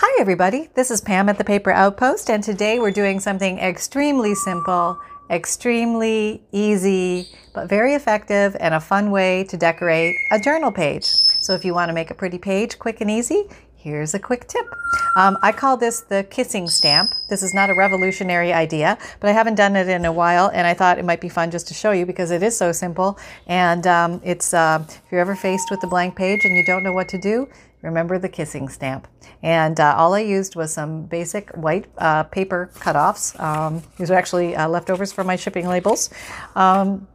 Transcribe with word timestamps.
Hi, 0.00 0.20
everybody. 0.20 0.70
This 0.74 0.92
is 0.92 1.00
Pam 1.00 1.28
at 1.28 1.38
the 1.38 1.44
Paper 1.44 1.72
Outpost, 1.72 2.30
and 2.30 2.40
today 2.40 2.78
we're 2.78 2.92
doing 2.92 3.18
something 3.18 3.58
extremely 3.58 4.32
simple, 4.32 4.96
extremely 5.28 6.40
easy, 6.52 7.26
but 7.52 7.68
very 7.68 7.94
effective 7.94 8.56
and 8.60 8.74
a 8.74 8.80
fun 8.80 9.10
way 9.10 9.42
to 9.42 9.56
decorate 9.56 10.14
a 10.30 10.38
journal 10.38 10.70
page. 10.70 11.04
So, 11.04 11.52
if 11.54 11.64
you 11.64 11.74
want 11.74 11.88
to 11.88 11.92
make 11.92 12.12
a 12.12 12.14
pretty 12.14 12.38
page 12.38 12.78
quick 12.78 13.00
and 13.00 13.10
easy, 13.10 13.48
here's 13.74 14.14
a 14.14 14.20
quick 14.20 14.46
tip. 14.46 14.66
Um, 15.16 15.36
I 15.42 15.50
call 15.50 15.76
this 15.76 16.02
the 16.02 16.22
kissing 16.30 16.68
stamp. 16.68 17.10
This 17.28 17.42
is 17.42 17.52
not 17.52 17.68
a 17.68 17.74
revolutionary 17.74 18.52
idea, 18.52 18.98
but 19.18 19.30
I 19.30 19.32
haven't 19.32 19.56
done 19.56 19.74
it 19.74 19.88
in 19.88 20.04
a 20.04 20.12
while, 20.12 20.48
and 20.54 20.64
I 20.64 20.74
thought 20.74 20.98
it 20.98 21.04
might 21.04 21.20
be 21.20 21.28
fun 21.28 21.50
just 21.50 21.66
to 21.68 21.74
show 21.74 21.90
you 21.90 22.06
because 22.06 22.30
it 22.30 22.44
is 22.44 22.56
so 22.56 22.70
simple. 22.70 23.18
And 23.48 23.84
um, 23.88 24.20
it's 24.22 24.54
uh, 24.54 24.78
if 24.88 25.02
you're 25.10 25.20
ever 25.20 25.34
faced 25.34 25.72
with 25.72 25.82
a 25.82 25.88
blank 25.88 26.14
page 26.14 26.44
and 26.44 26.56
you 26.56 26.64
don't 26.64 26.84
know 26.84 26.92
what 26.92 27.08
to 27.08 27.18
do, 27.18 27.48
remember 27.82 28.18
the 28.18 28.28
kissing 28.28 28.68
stamp. 28.68 29.06
And 29.42 29.78
uh, 29.78 29.94
all 29.96 30.14
I 30.14 30.20
used 30.20 30.56
was 30.56 30.72
some 30.72 31.02
basic 31.02 31.50
white 31.50 31.86
uh, 31.98 32.24
paper 32.24 32.70
cutoffs. 32.74 33.38
Um, 33.40 33.82
these 33.98 34.10
are 34.10 34.16
actually 34.16 34.56
uh, 34.56 34.68
leftovers 34.68 35.12
from 35.12 35.26
my 35.26 35.36
shipping 35.36 35.68
labels. 35.68 36.10
Um, 36.56 37.06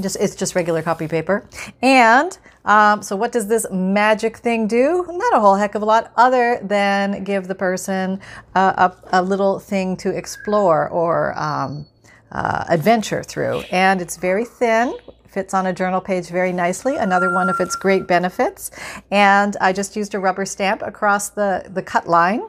just 0.00 0.16
it's 0.20 0.34
just 0.34 0.54
regular 0.54 0.82
copy 0.82 1.08
paper. 1.08 1.46
And 1.82 2.36
um, 2.64 3.02
so, 3.02 3.16
what 3.16 3.32
does 3.32 3.48
this 3.48 3.66
magic 3.70 4.36
thing 4.36 4.66
do? 4.66 5.04
Not 5.08 5.36
a 5.36 5.40
whole 5.40 5.56
heck 5.56 5.74
of 5.74 5.82
a 5.82 5.84
lot, 5.84 6.12
other 6.16 6.60
than 6.62 7.24
give 7.24 7.48
the 7.48 7.54
person 7.54 8.20
a, 8.54 8.92
a, 9.12 9.22
little 9.22 9.58
thing 9.58 9.96
to 9.98 10.10
explore 10.10 10.88
or 10.88 11.38
um, 11.38 11.86
uh, 12.32 12.64
adventure 12.68 13.22
through. 13.22 13.60
And 13.70 14.00
it's 14.00 14.16
very 14.16 14.44
thin, 14.44 14.94
fits 15.30 15.54
on 15.54 15.66
a 15.66 15.72
journal 15.72 16.00
page 16.00 16.28
very 16.28 16.52
nicely. 16.52 16.96
Another 16.96 17.32
one 17.32 17.48
of 17.48 17.60
its 17.60 17.76
great 17.76 18.06
benefits. 18.06 18.70
And 19.10 19.56
I 19.60 19.72
just 19.72 19.96
used 19.96 20.14
a 20.14 20.18
rubber 20.18 20.44
stamp 20.44 20.82
across 20.82 21.30
the, 21.30 21.68
the 21.72 21.82
cut 21.82 22.08
line 22.08 22.42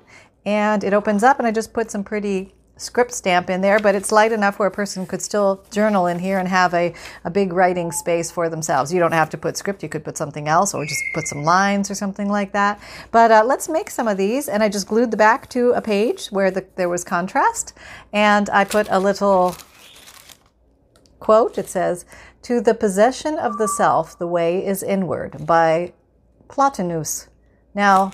and 0.45 0.83
it 0.83 0.93
opens 0.93 1.23
up 1.23 1.39
and 1.39 1.47
I 1.47 1.51
just 1.51 1.73
put 1.73 1.91
some 1.91 2.03
pretty 2.03 2.53
script 2.81 3.13
stamp 3.13 3.49
in 3.49 3.61
there, 3.61 3.79
but 3.79 3.93
it's 3.93 4.11
light 4.11 4.31
enough 4.31 4.57
where 4.57 4.67
a 4.67 4.71
person 4.71 5.05
could 5.05 5.21
still 5.21 5.63
journal 5.71 6.07
in 6.07 6.17
here 6.17 6.39
and 6.39 6.47
have 6.47 6.73
a, 6.73 6.93
a 7.23 7.29
big 7.29 7.53
writing 7.53 7.91
space 7.91 8.31
for 8.31 8.49
themselves. 8.49 8.91
You 8.91 8.99
don't 8.99 9.11
have 9.11 9.29
to 9.31 9.37
put 9.37 9.55
script, 9.55 9.83
you 9.83 9.89
could 9.89 10.03
put 10.03 10.17
something 10.17 10.47
else 10.47 10.73
or 10.73 10.83
just 10.85 11.01
put 11.13 11.27
some 11.27 11.43
lines 11.43 11.91
or 11.91 11.95
something 11.95 12.27
like 12.27 12.53
that. 12.53 12.81
But 13.11 13.31
uh, 13.31 13.43
let's 13.45 13.69
make 13.69 13.91
some 13.91 14.07
of 14.07 14.17
these. 14.17 14.49
And 14.49 14.63
I 14.63 14.69
just 14.69 14.87
glued 14.87 15.11
the 15.11 15.17
back 15.17 15.47
to 15.51 15.71
a 15.71 15.81
page 15.81 16.27
where 16.27 16.49
the, 16.49 16.65
there 16.75 16.89
was 16.89 17.03
contrast. 17.03 17.73
And 18.11 18.49
I 18.49 18.63
put 18.63 18.87
a 18.89 18.99
little 18.99 19.55
quote. 21.19 21.57
It 21.57 21.69
says, 21.69 22.05
To 22.43 22.59
the 22.59 22.73
possession 22.73 23.37
of 23.37 23.57
the 23.57 23.67
self, 23.67 24.17
the 24.17 24.27
way 24.27 24.65
is 24.65 24.81
inward, 24.81 25.45
by 25.45 25.93
Plotinus. 26.47 27.27
Now, 27.75 28.11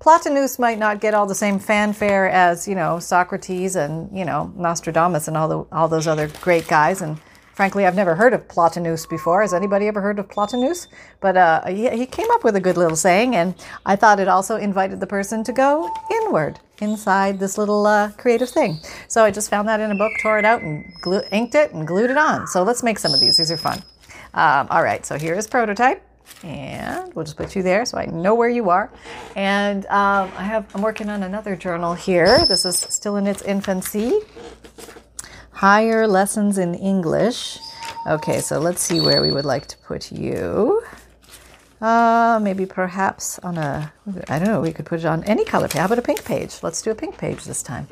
Plotinus 0.00 0.58
might 0.58 0.78
not 0.78 1.00
get 1.00 1.14
all 1.14 1.26
the 1.26 1.34
same 1.34 1.58
fanfare 1.58 2.28
as, 2.28 2.66
you 2.66 2.74
know, 2.74 2.98
Socrates 2.98 3.76
and, 3.76 4.16
you 4.16 4.24
know, 4.24 4.52
Nostradamus 4.56 5.28
and 5.28 5.36
all, 5.36 5.48
the, 5.48 5.58
all 5.72 5.88
those 5.88 6.06
other 6.06 6.28
great 6.42 6.66
guys. 6.66 7.00
And 7.00 7.18
frankly, 7.54 7.86
I've 7.86 7.94
never 7.94 8.16
heard 8.16 8.34
of 8.34 8.48
Plotinus 8.48 9.06
before. 9.06 9.40
Has 9.40 9.54
anybody 9.54 9.86
ever 9.86 10.00
heard 10.00 10.18
of 10.18 10.28
Plotinus? 10.28 10.88
But 11.20 11.36
uh, 11.36 11.66
he, 11.66 11.88
he 11.90 12.06
came 12.06 12.30
up 12.32 12.44
with 12.44 12.56
a 12.56 12.60
good 12.60 12.76
little 12.76 12.96
saying, 12.96 13.36
and 13.36 13.54
I 13.86 13.96
thought 13.96 14.20
it 14.20 14.28
also 14.28 14.56
invited 14.56 15.00
the 15.00 15.06
person 15.06 15.44
to 15.44 15.52
go 15.52 15.90
inward 16.10 16.58
inside 16.80 17.38
this 17.38 17.56
little 17.56 17.86
uh, 17.86 18.10
creative 18.12 18.50
thing. 18.50 18.78
So 19.08 19.24
I 19.24 19.30
just 19.30 19.50
found 19.50 19.68
that 19.68 19.80
in 19.80 19.90
a 19.90 19.94
book, 19.94 20.12
tore 20.22 20.38
it 20.38 20.44
out, 20.44 20.62
and 20.62 20.92
inked 21.30 21.54
it 21.54 21.72
and 21.72 21.86
glued 21.86 22.10
it 22.10 22.16
on. 22.16 22.46
So 22.46 22.62
let's 22.62 22.82
make 22.82 22.98
some 22.98 23.14
of 23.14 23.20
these. 23.20 23.36
These 23.36 23.50
are 23.50 23.56
fun. 23.56 23.82
Um, 24.34 24.66
all 24.70 24.82
right, 24.82 25.04
so 25.06 25.18
here 25.18 25.34
is 25.34 25.46
prototype. 25.46 26.02
And 26.42 27.14
we'll 27.14 27.24
just 27.24 27.36
put 27.36 27.54
you 27.54 27.62
there 27.62 27.84
so 27.84 27.98
I 27.98 28.06
know 28.06 28.34
where 28.34 28.48
you 28.48 28.70
are. 28.70 28.90
And 29.36 29.84
um, 29.86 30.30
I 30.36 30.44
have 30.44 30.66
I'm 30.74 30.82
working 30.82 31.08
on 31.08 31.22
another 31.22 31.54
journal 31.54 31.94
here. 31.94 32.46
This 32.46 32.64
is 32.64 32.78
still 32.78 33.16
in 33.16 33.26
its 33.26 33.42
infancy. 33.42 34.20
Higher 35.50 36.06
lessons 36.06 36.58
in 36.58 36.74
English. 36.74 37.58
Okay, 38.06 38.40
so 38.40 38.58
let's 38.58 38.82
see 38.82 39.00
where 39.00 39.22
we 39.22 39.32
would 39.32 39.44
like 39.44 39.66
to 39.66 39.76
put 39.78 40.10
you. 40.10 40.82
Uh, 41.84 42.38
maybe 42.40 42.64
perhaps 42.64 43.38
on 43.40 43.58
a, 43.58 43.92
I 44.30 44.38
don't 44.38 44.48
know, 44.48 44.62
we 44.62 44.72
could 44.72 44.86
put 44.86 45.00
it 45.00 45.04
on 45.04 45.22
any 45.24 45.44
color 45.44 45.68
page. 45.68 45.78
How 45.80 45.84
about 45.84 45.98
a 45.98 46.02
pink 46.02 46.24
page? 46.24 46.60
Let's 46.62 46.80
do 46.80 46.90
a 46.90 46.94
pink 46.94 47.18
page 47.18 47.44
this 47.44 47.62
time. 47.62 47.86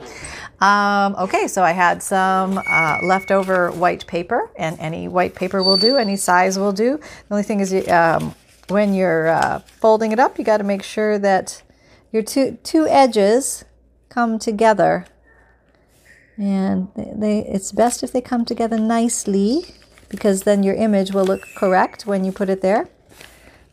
Um, 0.63 1.15
okay, 1.17 1.47
so 1.47 1.63
I 1.63 1.73
had 1.73 2.03
some 2.03 2.59
uh, 2.67 3.01
leftover 3.03 3.71
white 3.71 4.07
paper, 4.07 4.49
and 4.57 4.81
any 4.81 5.09
white 5.09 5.35
paper 5.35 5.63
will 5.63 5.77
do, 5.77 5.99
any 5.99 6.17
size 6.17 6.59
will 6.59 6.73
do. 6.73 6.97
The 6.97 7.35
only 7.35 7.43
thing 7.43 7.61
is, 7.61 7.87
um, 7.89 8.35
when 8.69 8.95
you're 8.95 9.29
uh, 9.29 9.59
folding 9.59 10.11
it 10.11 10.19
up, 10.19 10.39
you 10.39 10.45
got 10.45 10.57
to 10.57 10.65
make 10.65 10.83
sure 10.83 11.19
that 11.19 11.63
your 12.13 12.23
two, 12.23 12.57
two 12.63 12.87
edges 12.87 13.67
come 14.09 14.39
together. 14.39 15.05
And 16.39 16.89
they, 16.97 17.13
they, 17.15 17.39
it's 17.41 17.73
best 17.73 18.03
if 18.03 18.11
they 18.11 18.23
come 18.23 18.47
together 18.47 18.79
nicely 18.79 19.75
because 20.09 20.45
then 20.45 20.63
your 20.63 20.77
image 20.77 21.13
will 21.13 21.27
look 21.27 21.43
correct 21.57 22.07
when 22.07 22.25
you 22.25 22.33
put 22.33 22.49
it 22.49 22.63
there. 22.63 22.89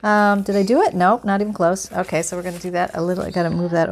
Um, 0.02 0.44
did 0.44 0.56
I 0.56 0.64
do 0.64 0.82
it? 0.82 0.94
Nope, 0.94 1.26
not 1.26 1.42
even 1.42 1.54
close. 1.54 1.92
Okay, 1.92 2.22
so 2.22 2.38
we're 2.38 2.44
going 2.44 2.56
to 2.56 2.62
do 2.62 2.72
that 2.72 2.92
a 2.96 3.02
little. 3.02 3.24
I 3.24 3.32
got 3.32 3.44
to 3.44 3.50
move 3.50 3.72
that 3.72 3.92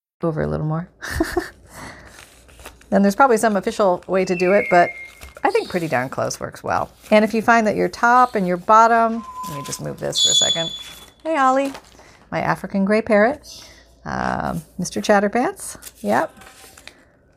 over 0.23 0.41
a 0.41 0.47
little 0.47 0.65
more. 0.65 0.89
then 2.89 3.01
there's 3.01 3.15
probably 3.15 3.37
some 3.37 3.55
official 3.55 4.03
way 4.07 4.25
to 4.25 4.35
do 4.35 4.53
it, 4.53 4.65
but 4.69 4.89
I 5.43 5.51
think 5.51 5.69
pretty 5.69 5.87
darn 5.87 6.09
close 6.09 6.39
works 6.39 6.63
well. 6.63 6.91
And 7.09 7.25
if 7.25 7.33
you 7.33 7.41
find 7.41 7.65
that 7.67 7.75
your 7.75 7.89
top 7.89 8.35
and 8.35 8.47
your 8.47 8.57
bottom, 8.57 9.25
let 9.49 9.57
me 9.57 9.63
just 9.65 9.81
move 9.81 9.99
this 9.99 10.23
for 10.23 10.31
a 10.31 10.35
second. 10.35 10.69
Hey, 11.23 11.37
Ollie, 11.37 11.73
my 12.31 12.41
African 12.41 12.85
gray 12.85 13.01
parrot, 13.01 13.63
um, 14.05 14.61
Mr. 14.79 15.03
Chatterpants. 15.03 15.77
Yep. 16.03 16.33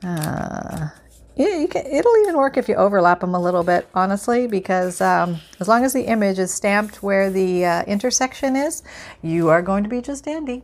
Uh, 0.03 0.89
yeah, 1.37 1.67
can, 1.67 1.85
it'll 1.87 2.17
even 2.19 2.37
work 2.37 2.57
if 2.57 2.69
you 2.69 2.77
overlap 2.77 3.21
them 3.21 3.35
a 3.35 3.41
little 3.41 3.65
bit, 3.65 3.89
honestly, 3.95 4.47
because 4.47 5.01
um, 5.01 5.41
as 5.59 5.67
long 5.67 5.85
as 5.85 5.93
the 5.93 6.03
image 6.03 6.39
is 6.39 6.55
stamped 6.55 7.03
where 7.03 7.31
the 7.31 7.65
uh, 7.65 7.83
intersection 7.85 8.55
is, 8.55 8.83
you 9.23 9.49
are 9.49 9.61
going 9.61 9.83
to 9.83 9.91
be 9.91 10.01
just 10.01 10.25
dandy. 10.25 10.63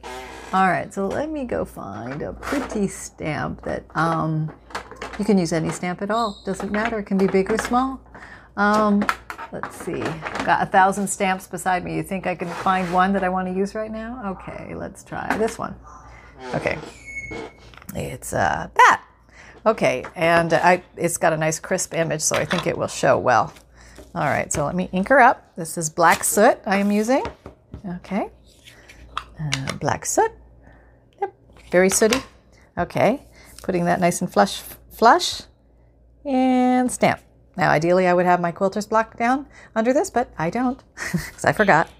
All 0.53 0.69
right, 0.69 0.93
so 0.93 1.09
let 1.09 1.29
me 1.29 1.45
go 1.45 1.65
find 1.65 2.23
a 2.23 2.33
pretty 2.33 2.87
stamp 2.87 3.63
that 3.63 3.85
um, 3.97 4.53
you 5.19 5.25
can 5.25 5.39
use 5.39 5.53
any 5.53 5.71
stamp 5.71 6.03
at 6.03 6.11
all. 6.11 6.41
Doesn't 6.45 6.71
matter. 6.71 6.99
It 7.01 7.05
can 7.05 7.19
be 7.19 7.27
big 7.27 7.51
or 7.51 7.59
small. 7.59 8.01
Um, 8.57 9.05
let's 9.53 9.77
see. 9.77 10.01
Got 10.45 10.63
a 10.63 10.67
thousand 10.67 11.09
stamps 11.09 11.47
beside 11.47 11.85
me. 11.85 11.97
You 11.97 12.03
think 12.03 12.27
I 12.27 12.35
can 12.35 12.49
find 12.49 12.93
one 12.93 13.13
that 13.13 13.25
I 13.25 13.29
want 13.29 13.49
to 13.49 13.55
use 13.55 13.75
right 13.75 13.91
now? 13.91 14.37
Okay, 14.41 14.75
let's 14.75 15.03
try 15.03 15.37
this 15.37 15.59
one. 15.59 15.75
Okay, 16.55 16.79
it's 17.95 18.33
uh, 18.33 18.69
that. 18.75 19.05
Okay, 19.67 20.05
and 20.17 20.53
I, 20.55 20.83
it's 20.97 21.19
got 21.19 21.33
a 21.33 21.37
nice 21.37 21.61
crisp 21.61 21.93
image, 21.93 22.23
so 22.23 22.37
I 22.37 22.45
think 22.47 22.67
it 22.67 22.79
will 22.79 22.89
show 22.89 23.19
well. 23.19 23.53
All 24.15 24.25
right, 24.25 24.51
so 24.53 24.65
let 24.65 24.75
me 24.75 24.89
ink 24.93 25.09
her 25.09 25.21
up. 25.21 25.55
This 25.57 25.77
is 25.77 25.91
black 25.91 26.25
soot 26.25 26.59
I 26.67 26.79
am 26.79 26.91
using. 26.91 27.25
Okay, 27.97 28.31
uh, 29.39 29.73
black 29.77 30.07
soot. 30.07 30.33
Yep, 31.21 31.35
very 31.71 31.91
sooty. 31.91 32.23
Okay, 32.79 33.27
putting 33.63 33.85
that 33.85 34.01
nice 34.01 34.23
and 34.23 34.33
flush, 34.33 34.63
flush, 34.91 35.43
and 36.25 36.91
stamp. 36.91 37.21
Now, 37.57 37.71
ideally, 37.71 38.07
I 38.07 38.15
would 38.15 38.27
have 38.27 38.41
my 38.41 38.53
quilter's 38.53 38.87
block 38.87 39.19
down 39.19 39.47
under 39.75 39.93
this, 39.93 40.09
but 40.09 40.33
I 40.39 40.49
don't 40.49 40.83
because 41.13 41.45
I 41.45 41.53
forgot. 41.53 41.91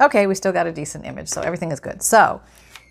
Okay, 0.00 0.26
we 0.26 0.34
still 0.34 0.52
got 0.52 0.66
a 0.66 0.72
decent 0.72 1.06
image, 1.06 1.28
so 1.28 1.40
everything 1.40 1.70
is 1.70 1.78
good. 1.78 2.02
So 2.02 2.42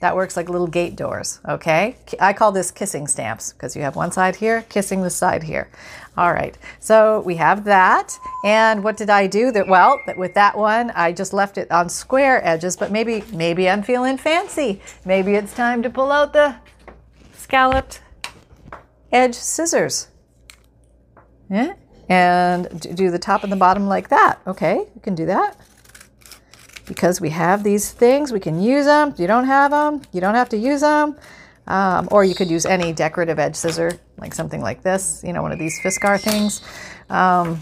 that 0.04 0.18
works 0.18 0.36
like 0.36 0.50
little 0.50 0.68
gate 0.68 0.98
doors, 0.98 1.40
okay? 1.48 1.96
I 2.20 2.34
call 2.34 2.52
this 2.52 2.72
kissing 2.72 3.08
stamps 3.08 3.54
because 3.54 3.74
you 3.74 3.84
have 3.84 3.96
one 3.96 4.12
side 4.12 4.36
here, 4.36 4.64
kissing 4.64 5.02
the 5.02 5.10
side 5.10 5.44
here. 5.44 5.70
All 6.18 6.34
right, 6.34 6.58
so 6.82 7.22
we 7.22 7.38
have 7.38 7.64
that. 7.64 8.20
And 8.44 8.84
what 8.84 8.98
did 8.98 9.10
I 9.10 9.28
do? 9.28 9.50
That 9.54 9.66
Well, 9.66 10.02
with 10.18 10.34
that 10.34 10.58
one, 10.58 10.92
I 10.92 11.14
just 11.14 11.32
left 11.32 11.58
it 11.58 11.72
on 11.72 11.88
square 11.88 12.46
edges, 12.46 12.76
but 12.76 12.92
maybe, 12.92 13.24
maybe 13.32 13.70
I'm 13.70 13.82
feeling 13.82 14.18
fancy. 14.18 14.82
Maybe 15.06 15.36
it's 15.36 15.54
time 15.54 15.82
to 15.84 15.90
pull 15.90 16.12
out 16.12 16.34
the 16.34 16.58
scalloped 17.38 18.02
edge 19.10 19.36
scissors. 19.36 20.10
Yeah, 21.50 21.76
and 22.10 22.68
do 22.94 23.10
the 23.10 23.20
top 23.20 23.44
and 23.44 23.52
the 23.54 23.56
bottom 23.56 23.88
like 23.88 24.10
that. 24.10 24.42
Okay, 24.48 24.80
you 24.80 25.02
can 25.02 25.16
do 25.16 25.28
that 25.28 25.56
because 26.94 27.20
we 27.20 27.30
have 27.30 27.64
these 27.64 27.92
things, 27.92 28.32
we 28.32 28.40
can 28.40 28.62
use 28.62 28.86
them. 28.86 29.16
You 29.18 29.26
don't 29.26 29.46
have 29.46 29.72
them, 29.72 30.02
you 30.12 30.22
don't 30.22 30.36
have 30.36 30.50
to 30.50 30.58
use 30.58 30.82
them. 30.82 31.16
Um, 31.66 32.10
or 32.12 32.26
you 32.26 32.36
could 32.36 32.52
use 32.52 32.66
any 32.66 32.92
decorative 32.92 33.40
edge 33.40 33.56
scissor, 33.56 33.98
like 34.18 34.34
something 34.34 34.62
like 34.62 34.84
this, 34.84 35.24
you 35.26 35.32
know, 35.32 35.42
one 35.42 35.54
of 35.54 35.60
these 35.60 35.80
Fiskar 35.82 36.20
things. 36.20 36.62
Um, 37.10 37.62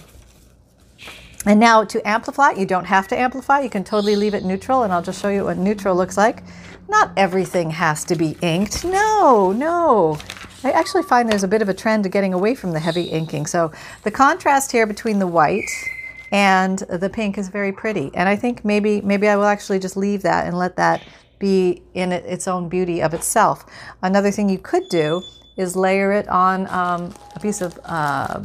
and 1.45 1.59
now 1.59 1.83
to 1.85 2.07
amplify, 2.07 2.51
you 2.51 2.65
don't 2.65 2.85
have 2.85 3.07
to 3.09 3.17
amplify. 3.17 3.61
You 3.61 3.69
can 3.69 3.83
totally 3.83 4.15
leave 4.15 4.33
it 4.33 4.43
neutral, 4.43 4.83
and 4.83 4.91
I'll 4.91 5.03
just 5.03 5.21
show 5.21 5.29
you 5.29 5.45
what 5.45 5.57
neutral 5.57 5.95
looks 5.95 6.17
like. 6.17 6.43
Not 6.89 7.11
everything 7.15 7.69
has 7.71 8.03
to 8.05 8.15
be 8.15 8.35
inked. 8.41 8.83
No, 8.83 9.51
no. 9.51 10.17
I 10.63 10.71
actually 10.71 11.03
find 11.03 11.29
there's 11.29 11.43
a 11.43 11.47
bit 11.47 11.61
of 11.61 11.69
a 11.69 11.73
trend 11.73 12.03
to 12.03 12.09
getting 12.09 12.33
away 12.33 12.53
from 12.53 12.71
the 12.71 12.79
heavy 12.79 13.03
inking. 13.03 13.45
So 13.45 13.71
the 14.03 14.11
contrast 14.11 14.71
here 14.71 14.85
between 14.85 15.19
the 15.19 15.27
white 15.27 15.69
and 16.31 16.79
the 16.79 17.09
pink 17.09 17.37
is 17.37 17.49
very 17.49 17.71
pretty. 17.71 18.11
And 18.13 18.27
I 18.29 18.35
think 18.35 18.63
maybe 18.63 19.01
maybe 19.01 19.27
I 19.27 19.35
will 19.35 19.45
actually 19.45 19.79
just 19.79 19.97
leave 19.97 20.21
that 20.23 20.47
and 20.47 20.57
let 20.57 20.75
that 20.77 21.03
be 21.39 21.81
in 21.93 22.11
its 22.11 22.47
own 22.47 22.69
beauty 22.69 23.01
of 23.01 23.13
itself. 23.13 23.65
Another 24.01 24.31
thing 24.31 24.47
you 24.47 24.59
could 24.59 24.87
do 24.89 25.23
is 25.57 25.75
layer 25.75 26.11
it 26.13 26.27
on 26.29 26.67
um, 26.67 27.13
a 27.35 27.39
piece 27.39 27.61
of 27.61 27.77
uh, 27.83 28.41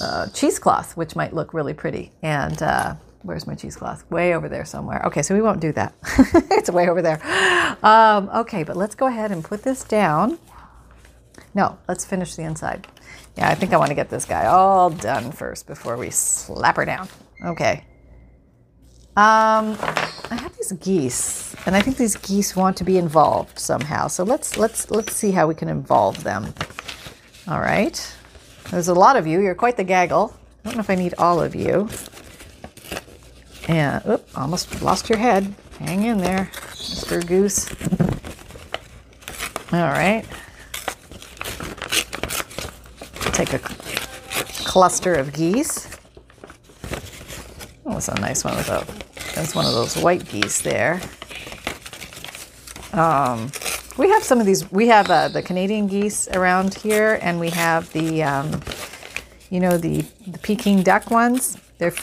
uh, 0.00 0.26
cheesecloth, 0.28 0.96
which 0.96 1.16
might 1.16 1.34
look 1.34 1.54
really 1.54 1.74
pretty. 1.74 2.12
And 2.22 2.62
uh, 2.62 2.94
where's 3.22 3.46
my 3.46 3.54
cheesecloth? 3.54 4.08
Way 4.10 4.34
over 4.34 4.48
there 4.48 4.64
somewhere. 4.64 5.02
Okay, 5.06 5.22
so 5.22 5.34
we 5.34 5.42
won't 5.42 5.60
do 5.60 5.72
that. 5.72 5.94
it's 6.50 6.70
way 6.70 6.88
over 6.88 7.02
there. 7.02 7.20
Um, 7.82 8.30
okay, 8.34 8.62
but 8.62 8.76
let's 8.76 8.94
go 8.94 9.06
ahead 9.06 9.32
and 9.32 9.42
put 9.42 9.62
this 9.62 9.82
down. 9.84 10.38
No, 11.54 11.78
let's 11.88 12.04
finish 12.04 12.36
the 12.36 12.42
inside. 12.42 12.86
Yeah, 13.38 13.50
I 13.50 13.54
think 13.54 13.72
I 13.72 13.76
want 13.76 13.90
to 13.90 13.94
get 13.94 14.10
this 14.10 14.24
guy 14.24 14.46
all 14.46 14.90
done 14.90 15.30
first 15.30 15.68
before 15.68 15.96
we 15.96 16.10
slap 16.10 16.74
her 16.74 16.84
down. 16.84 17.08
Okay. 17.44 17.84
Um, 19.16 19.78
I 20.28 20.36
have 20.40 20.56
these 20.56 20.72
geese, 20.72 21.54
and 21.64 21.76
I 21.76 21.80
think 21.80 21.98
these 21.98 22.16
geese 22.16 22.56
want 22.56 22.76
to 22.78 22.84
be 22.84 22.98
involved 22.98 23.56
somehow. 23.56 24.08
So 24.08 24.24
let's 24.24 24.56
let's 24.56 24.90
let's 24.90 25.14
see 25.14 25.30
how 25.30 25.46
we 25.46 25.54
can 25.54 25.68
involve 25.68 26.24
them. 26.24 26.52
All 27.46 27.60
right. 27.60 28.16
There's 28.72 28.88
a 28.88 28.94
lot 28.94 29.14
of 29.16 29.24
you. 29.24 29.40
You're 29.40 29.54
quite 29.54 29.76
the 29.76 29.84
gaggle. 29.84 30.34
I 30.64 30.70
don't 30.70 30.74
know 30.74 30.80
if 30.80 30.90
I 30.90 30.96
need 30.96 31.14
all 31.16 31.40
of 31.40 31.54
you. 31.54 31.88
And, 33.68 34.04
oop, 34.04 34.28
almost 34.36 34.82
lost 34.82 35.08
your 35.08 35.18
head. 35.18 35.54
Hang 35.78 36.02
in 36.02 36.18
there, 36.18 36.50
Mr. 36.72 37.24
Goose. 37.24 37.70
All 39.72 39.92
right. 39.92 40.26
Take 43.38 43.52
a 43.52 43.60
cluster 43.60 45.14
of 45.14 45.32
geese. 45.32 45.96
Oh, 47.86 47.92
that's 47.92 48.08
a 48.08 48.20
nice 48.20 48.42
one 48.42 48.56
with 48.56 48.68
a, 48.68 48.84
that's 49.36 49.54
one 49.54 49.64
of 49.64 49.74
those 49.74 49.96
white 49.96 50.28
geese 50.28 50.60
there. 50.62 51.00
Um, 52.92 53.52
we 53.96 54.08
have 54.08 54.24
some 54.24 54.40
of 54.40 54.46
these. 54.46 54.68
We 54.72 54.88
have 54.88 55.08
uh, 55.08 55.28
the 55.28 55.40
Canadian 55.40 55.86
geese 55.86 56.26
around 56.26 56.74
here, 56.74 57.20
and 57.22 57.38
we 57.38 57.50
have 57.50 57.92
the, 57.92 58.24
um, 58.24 58.60
you 59.50 59.60
know, 59.60 59.78
the, 59.78 60.04
the 60.26 60.38
Peking 60.40 60.82
duck 60.82 61.08
ones. 61.08 61.58
They're 61.78 61.94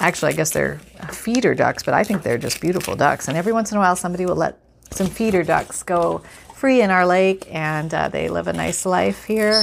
actually, 0.00 0.32
I 0.32 0.36
guess 0.36 0.50
they're 0.50 0.80
feeder 1.12 1.54
ducks, 1.54 1.84
but 1.84 1.94
I 1.94 2.02
think 2.02 2.24
they're 2.24 2.38
just 2.38 2.60
beautiful 2.60 2.96
ducks. 2.96 3.28
And 3.28 3.36
every 3.36 3.52
once 3.52 3.70
in 3.70 3.76
a 3.78 3.80
while, 3.80 3.94
somebody 3.94 4.26
will 4.26 4.34
let 4.34 4.58
some 4.90 5.06
feeder 5.06 5.44
ducks 5.44 5.84
go 5.84 6.22
free 6.56 6.82
in 6.82 6.90
our 6.90 7.06
lake, 7.06 7.46
and 7.52 7.94
uh, 7.94 8.08
they 8.08 8.28
live 8.28 8.48
a 8.48 8.52
nice 8.52 8.84
life 8.84 9.22
here. 9.26 9.62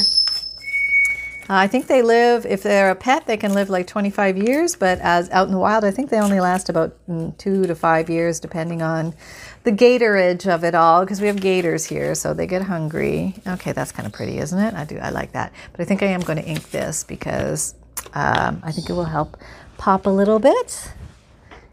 Uh, 1.50 1.56
I 1.56 1.68
think 1.68 1.88
they 1.88 2.04
live, 2.04 2.46
if 2.46 2.62
they're 2.62 2.92
a 2.92 2.96
pet, 2.96 3.26
they 3.26 3.36
can 3.36 3.54
live 3.56 3.72
like 3.72 3.88
25 3.88 4.38
years, 4.38 4.76
but 4.76 5.00
as 5.00 5.32
out 5.32 5.48
in 5.48 5.52
the 5.52 5.58
wild, 5.58 5.84
I 5.84 5.90
think 5.90 6.12
they 6.12 6.20
only 6.20 6.40
last 6.40 6.70
about 6.70 6.96
mm, 7.10 7.36
two 7.40 7.66
to 7.66 7.74
five 7.74 8.08
years, 8.08 8.40
depending 8.40 8.84
on 8.84 9.16
the 9.64 9.72
gatorage 9.72 10.46
of 10.46 10.64
it 10.64 10.76
all 10.76 11.02
because 11.02 11.20
we 11.20 11.26
have 11.26 11.42
gators 11.42 11.86
here, 11.86 12.14
so 12.14 12.36
they 12.36 12.46
get 12.46 12.62
hungry. 12.62 13.34
Okay, 13.48 13.72
that's 13.72 13.92
kind 13.92 14.06
of 14.06 14.14
pretty, 14.14 14.38
isn't 14.38 14.60
it? 14.60 14.76
I 14.76 14.86
do, 14.86 15.00
I 15.00 15.10
like 15.10 15.32
that. 15.32 15.52
But 15.72 15.82
I 15.82 15.86
think 15.86 16.04
I 16.04 16.06
am 16.06 16.22
going 16.22 16.38
to 16.38 16.46
ink 16.46 16.70
this 16.70 17.04
because 17.04 17.74
um, 18.14 18.62
I 18.64 18.72
think 18.72 18.88
it 18.88 18.94
will 18.94 19.06
help 19.06 19.36
pop 19.80 20.06
a 20.06 20.12
little 20.12 20.38
bit. 20.38 20.92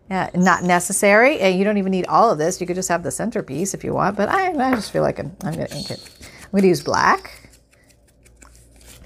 Yeah, 0.09 0.31
not 0.35 0.63
necessary, 0.63 1.39
and 1.41 1.59
you 1.59 1.65
don't 1.65 1.77
even 1.77 1.93
need 1.93 2.07
all 2.07 2.31
of 2.31 2.39
this. 2.39 2.63
You 2.63 2.67
could 2.67 2.77
just 2.77 2.89
have 2.89 3.03
the 3.03 3.11
centerpiece 3.11 3.75
if 3.75 3.85
you 3.85 3.93
want, 3.93 4.17
but 4.17 4.31
I, 4.31 4.53
I 4.53 4.75
just 4.75 4.91
feel 4.91 5.03
like 5.03 5.19
I'm, 5.19 5.37
I'm 5.45 5.53
going 5.53 5.67
to 5.67 5.77
ink 5.77 5.91
it. 5.91 6.01
I'm 6.45 6.51
going 6.53 6.63
to 6.63 6.69
use 6.69 6.83
black. 6.83 7.46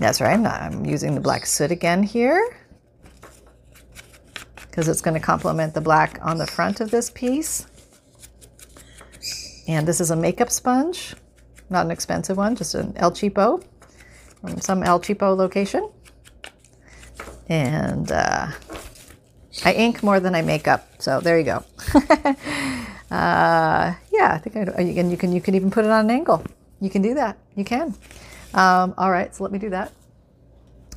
That's 0.01 0.23
right. 0.23 0.41
I'm, 0.41 0.87
using 0.87 1.15
the 1.15 1.21
black 1.21 1.45
soot 1.45 1.71
again 1.71 2.03
here 2.03 2.57
because 4.63 4.89
it's 4.89 5.03
going 5.03 5.13
to 5.13 5.21
complement 5.21 5.75
the 5.75 5.83
black 5.83 6.19
on 6.23 6.39
the 6.39 6.47
front 6.47 6.81
of 6.81 6.91
this 6.91 7.11
piece. 7.11 7.67
And 9.69 9.87
this 9.87 10.01
is 10.01 10.11
a 10.11 10.17
makeup 10.17 10.51
sponge, 10.51 11.15
not 11.69 11.85
an 11.85 11.91
expensive 11.91 12.39
one, 12.39 12.57
just 12.57 12.75
an 12.75 12.95
El 12.97 13.13
Cheapo 13.13 13.63
from 14.41 14.59
some 14.63 14.83
El 14.83 15.01
Cheapo 15.01 15.37
location. 15.37 15.91
And 17.51 18.11
uh, 18.11 18.53
I 19.67 19.73
ink 19.75 20.03
more 20.03 20.19
than 20.19 20.35
I 20.35 20.41
make 20.41 20.67
up, 20.67 20.89
so 20.99 21.21
there 21.21 21.39
you 21.39 21.45
go. 21.45 21.65
uh, 23.11 23.93
yeah, 24.11 24.33
I 24.33 24.39
think 24.43 24.57
I, 24.57 24.61
and 24.81 25.11
you 25.11 25.19
can 25.19 25.31
you 25.31 25.43
can 25.43 25.55
even 25.55 25.71
put 25.71 25.85
it 25.85 25.91
on 25.91 26.07
an 26.07 26.11
angle. 26.11 26.43
You 26.81 26.89
can 26.89 27.03
do 27.03 27.13
that. 27.15 27.37
You 27.55 27.65
can. 27.65 27.95
Um, 28.55 28.95
all 28.99 29.11
right, 29.11 29.35
so 29.35 29.45
let 29.45 29.53
me 29.53 29.59
do 29.59 29.71
that. 29.71 29.93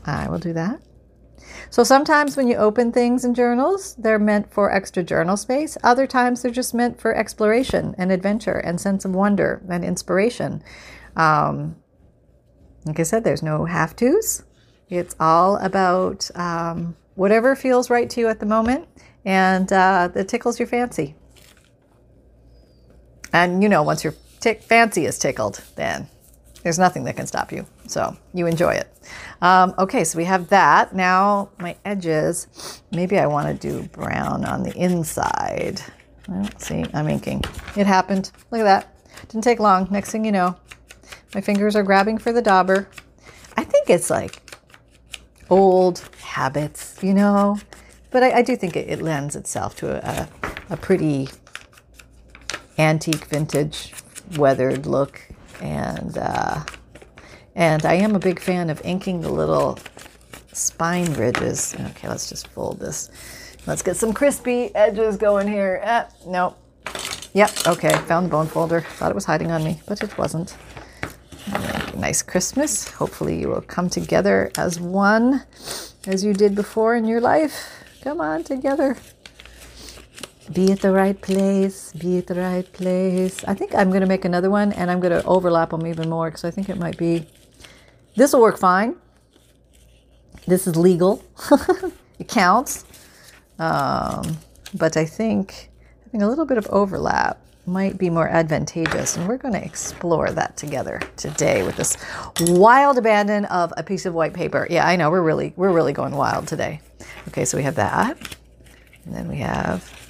I 0.05 0.29
will 0.29 0.39
do 0.39 0.53
that. 0.53 0.81
So 1.69 1.83
sometimes 1.83 2.37
when 2.37 2.47
you 2.47 2.55
open 2.55 2.91
things 2.91 3.25
in 3.25 3.33
journals, 3.33 3.95
they're 3.95 4.19
meant 4.19 4.51
for 4.51 4.71
extra 4.71 5.03
journal 5.03 5.37
space. 5.37 5.77
Other 5.83 6.07
times 6.07 6.41
they're 6.41 6.51
just 6.51 6.73
meant 6.73 6.99
for 6.99 7.15
exploration 7.15 7.95
and 7.97 8.11
adventure 8.11 8.57
and 8.57 8.79
sense 8.79 9.05
of 9.05 9.15
wonder 9.15 9.61
and 9.69 9.83
inspiration. 9.83 10.63
Um, 11.15 11.75
like 12.85 12.99
I 12.99 13.03
said, 13.03 13.23
there's 13.23 13.43
no 13.43 13.65
have 13.65 13.95
tos. 13.95 14.43
It's 14.89 15.15
all 15.19 15.57
about 15.57 16.29
um, 16.35 16.95
whatever 17.15 17.55
feels 17.55 17.89
right 17.89 18.09
to 18.09 18.19
you 18.21 18.27
at 18.27 18.39
the 18.39 18.45
moment 18.45 18.87
and 19.25 19.71
uh, 19.71 20.09
that 20.13 20.27
tickles 20.27 20.59
your 20.59 20.67
fancy. 20.67 21.15
And 23.31 23.63
you 23.63 23.69
know, 23.69 23.83
once 23.83 24.03
your 24.03 24.13
tick 24.39 24.61
fancy 24.61 25.05
is 25.05 25.17
tickled, 25.17 25.63
then 25.75 26.07
there's 26.63 26.79
nothing 26.79 27.03
that 27.03 27.15
can 27.15 27.27
stop 27.27 27.51
you. 27.51 27.65
So 27.87 28.15
you 28.33 28.47
enjoy 28.47 28.73
it. 28.73 28.91
Um, 29.41 29.75
okay, 29.77 30.03
so 30.03 30.17
we 30.17 30.25
have 30.25 30.47
that. 30.49 30.95
Now 30.95 31.49
my 31.59 31.75
edges, 31.85 32.81
maybe 32.91 33.19
I 33.19 33.27
want 33.27 33.47
to 33.47 33.67
do 33.67 33.87
brown 33.89 34.45
on 34.45 34.63
the 34.63 34.75
inside. 34.75 35.81
Well, 36.27 36.49
see, 36.57 36.85
I'm 36.93 37.09
inking. 37.09 37.43
It 37.75 37.85
happened. 37.85 38.31
Look 38.49 38.61
at 38.61 38.63
that. 38.63 38.89
Didn't 39.27 39.43
take 39.43 39.59
long. 39.59 39.87
Next 39.91 40.11
thing 40.11 40.25
you 40.25 40.31
know, 40.31 40.55
my 41.35 41.41
fingers 41.41 41.75
are 41.75 41.83
grabbing 41.83 42.17
for 42.17 42.31
the 42.31 42.41
dauber. 42.41 42.87
I 43.57 43.63
think 43.63 43.89
it's 43.89 44.09
like 44.09 44.41
old 45.49 46.09
habits, 46.21 46.97
you 47.01 47.13
know, 47.13 47.59
but 48.09 48.23
I, 48.23 48.37
I 48.37 48.41
do 48.41 48.55
think 48.55 48.75
it, 48.75 48.89
it, 48.89 49.01
lends 49.01 49.35
itself 49.35 49.75
to 49.77 50.07
a, 50.07 50.27
a 50.69 50.77
pretty 50.77 51.29
antique, 52.77 53.25
vintage, 53.25 53.93
weathered 54.37 54.85
look 54.85 55.21
and 55.61 56.17
uh, 56.17 56.63
and 57.55 57.85
I 57.85 57.95
am 57.95 58.15
a 58.15 58.19
big 58.19 58.39
fan 58.39 58.69
of 58.69 58.81
inking 58.83 59.21
the 59.21 59.31
little 59.31 59.77
spine 60.51 61.13
ridges. 61.13 61.75
Okay, 61.79 62.07
let's 62.07 62.29
just 62.29 62.47
fold 62.49 62.79
this. 62.79 63.09
Let's 63.65 63.81
get 63.81 63.95
some 63.95 64.13
crispy 64.13 64.73
edges 64.75 65.17
going 65.17 65.47
here. 65.47 65.79
Eh, 65.83 66.03
no. 66.27 66.55
Yep, 67.33 67.51
okay, 67.67 67.93
found 68.07 68.27
the 68.27 68.29
bone 68.29 68.47
folder. 68.47 68.81
Thought 68.81 69.11
it 69.11 69.15
was 69.15 69.25
hiding 69.25 69.51
on 69.51 69.63
me, 69.63 69.81
but 69.87 70.01
it 70.03 70.17
wasn't. 70.17 70.55
Nice 71.97 72.21
Christmas. 72.21 72.89
Hopefully 72.89 73.39
you 73.39 73.47
will 73.47 73.61
come 73.61 73.89
together 73.89 74.51
as 74.57 74.79
one, 74.79 75.43
as 76.07 76.23
you 76.23 76.33
did 76.33 76.55
before 76.55 76.95
in 76.95 77.05
your 77.05 77.21
life. 77.21 77.85
Come 78.01 78.19
on, 78.19 78.43
together 78.43 78.97
be 80.53 80.71
at 80.71 80.79
the 80.81 80.91
right 80.91 81.19
place, 81.19 81.91
be 81.93 82.17
at 82.17 82.27
the 82.27 82.35
right 82.35 82.71
place. 82.73 83.43
I 83.45 83.53
think 83.53 83.73
I'm 83.73 83.89
going 83.89 84.01
to 84.01 84.07
make 84.07 84.25
another 84.25 84.49
one 84.49 84.71
and 84.73 84.91
I'm 84.91 84.99
going 84.99 85.19
to 85.19 85.25
overlap 85.25 85.71
them 85.71 85.87
even 85.87 86.09
more 86.09 86.29
because 86.29 86.43
I 86.43 86.51
think 86.51 86.69
it 86.69 86.77
might 86.77 86.97
be, 86.97 87.25
this 88.15 88.33
will 88.33 88.41
work 88.41 88.57
fine. 88.57 88.95
This 90.45 90.67
is 90.67 90.75
legal, 90.75 91.23
it 92.19 92.27
counts. 92.27 92.85
Um, 93.59 94.37
but 94.73 94.97
I 94.97 95.05
think 95.05 95.69
having 96.05 96.21
a 96.21 96.29
little 96.29 96.45
bit 96.45 96.57
of 96.57 96.67
overlap 96.67 97.39
might 97.65 97.97
be 97.97 98.09
more 98.09 98.27
advantageous. 98.27 99.15
And 99.15 99.27
we're 99.27 99.37
going 99.37 99.53
to 99.53 99.63
explore 99.63 100.31
that 100.31 100.57
together 100.57 100.99
today 101.15 101.63
with 101.63 101.77
this 101.77 101.97
wild 102.41 102.97
abandon 102.97 103.45
of 103.45 103.73
a 103.77 103.83
piece 103.83 104.05
of 104.05 104.13
white 104.13 104.33
paper. 104.33 104.67
Yeah, 104.69 104.85
I 104.85 104.97
know 104.97 105.09
we're 105.09 105.21
really, 105.21 105.53
we're 105.55 105.71
really 105.71 105.93
going 105.93 106.15
wild 106.15 106.47
today. 106.47 106.81
Okay, 107.29 107.45
so 107.45 107.57
we 107.57 107.63
have 107.63 107.75
that. 107.75 108.17
And 109.05 109.15
then 109.15 109.29
we 109.29 109.37
have 109.37 110.02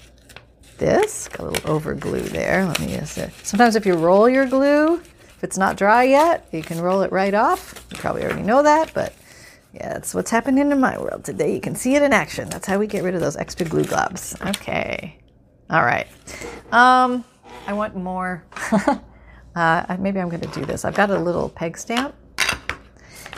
this. 0.83 1.29
Got 1.29 1.39
a 1.47 1.49
little 1.49 1.71
over 1.71 1.93
glue 1.93 2.21
there. 2.21 2.65
Let 2.65 2.79
me 2.79 2.95
use 2.95 3.17
it. 3.17 3.31
Sometimes 3.43 3.75
if 3.75 3.85
you 3.85 3.93
roll 3.93 4.27
your 4.27 4.45
glue, 4.45 4.95
if 4.95 5.43
it's 5.43 5.57
not 5.57 5.77
dry 5.77 6.03
yet, 6.03 6.47
you 6.51 6.61
can 6.61 6.79
roll 6.81 7.01
it 7.01 7.11
right 7.11 7.33
off. 7.33 7.85
You 7.91 7.97
probably 7.97 8.23
already 8.23 8.43
know 8.43 8.61
that, 8.63 8.93
but 8.93 9.13
yeah, 9.73 9.93
that's 9.93 10.13
what's 10.13 10.29
happening 10.29 10.71
in 10.71 10.79
my 10.79 10.97
world 10.97 11.23
today. 11.23 11.53
You 11.53 11.61
can 11.61 11.75
see 11.75 11.95
it 11.95 12.03
in 12.03 12.11
action. 12.13 12.49
That's 12.49 12.67
how 12.67 12.77
we 12.77 12.87
get 12.87 13.03
rid 13.03 13.15
of 13.15 13.21
those 13.21 13.37
extra 13.37 13.65
glue 13.65 13.85
globs. 13.85 14.39
Okay. 14.49 15.17
All 15.69 15.83
right. 15.83 16.07
Um, 16.71 17.23
I 17.65 17.73
want 17.73 17.95
more, 17.95 18.43
Uh, 19.55 19.97
maybe 19.99 20.19
I'm 20.19 20.29
going 20.29 20.41
to 20.41 20.59
do 20.59 20.65
this. 20.65 20.83
I've 20.83 20.95
got 20.95 21.11
a 21.11 21.19
little 21.19 21.49
peg 21.49 21.77
stamp. 21.77 22.15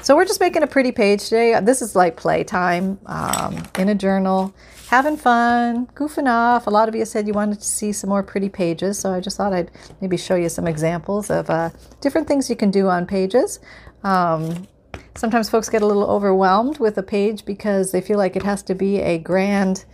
So 0.02 0.16
we're 0.16 0.25
just 0.25 0.40
making 0.40 0.64
a 0.64 0.68
pretty 0.68 0.92
page 0.92 1.24
today. 1.24 1.60
This 1.62 1.82
is 1.82 1.96
like 1.96 2.16
playtime 2.16 3.00
um, 3.08 3.64
in 3.78 3.90
a 3.90 3.96
journal, 3.96 4.54
having 4.88 5.18
fun, 5.18 5.88
goofing 5.88 6.30
off. 6.30 6.68
A 6.68 6.70
lot 6.70 6.88
of 6.88 6.96
you 6.96 7.06
said 7.06 7.27
you 7.27 7.34
wanted 7.34 7.60
to 7.60 7.65
see 7.65 7.92
some 7.92 8.10
more 8.10 8.24
pretty 8.24 8.50
pages, 8.50 9.00
so 9.00 9.12
I 9.12 9.20
just 9.20 9.38
thought 9.38 9.54
I'd 9.54 9.72
maybe 10.01 10.18
show 10.18 10.36
you 10.36 10.50
some 10.50 10.68
examples 10.68 11.30
of 11.30 11.50
uh, 11.50 11.70
different 12.01 12.27
things 12.27 12.50
you 12.50 12.56
can 12.56 12.72
do 12.72 12.88
on 12.88 13.06
pages. 13.06 13.60
Um, 14.04 14.68
sometimes 15.15 15.50
folks 15.50 15.70
get 15.70 15.82
a 15.82 15.86
little 15.86 16.06
overwhelmed 16.10 16.77
with 16.77 16.98
a 16.98 17.04
page 17.04 17.46
because 17.46 17.92
they 17.92 18.01
feel 18.01 18.18
like 18.18 18.36
it 18.36 18.44
has 18.44 18.62
to 18.63 18.75
be 18.75 19.01
a 19.01 19.18
grand 19.18 19.86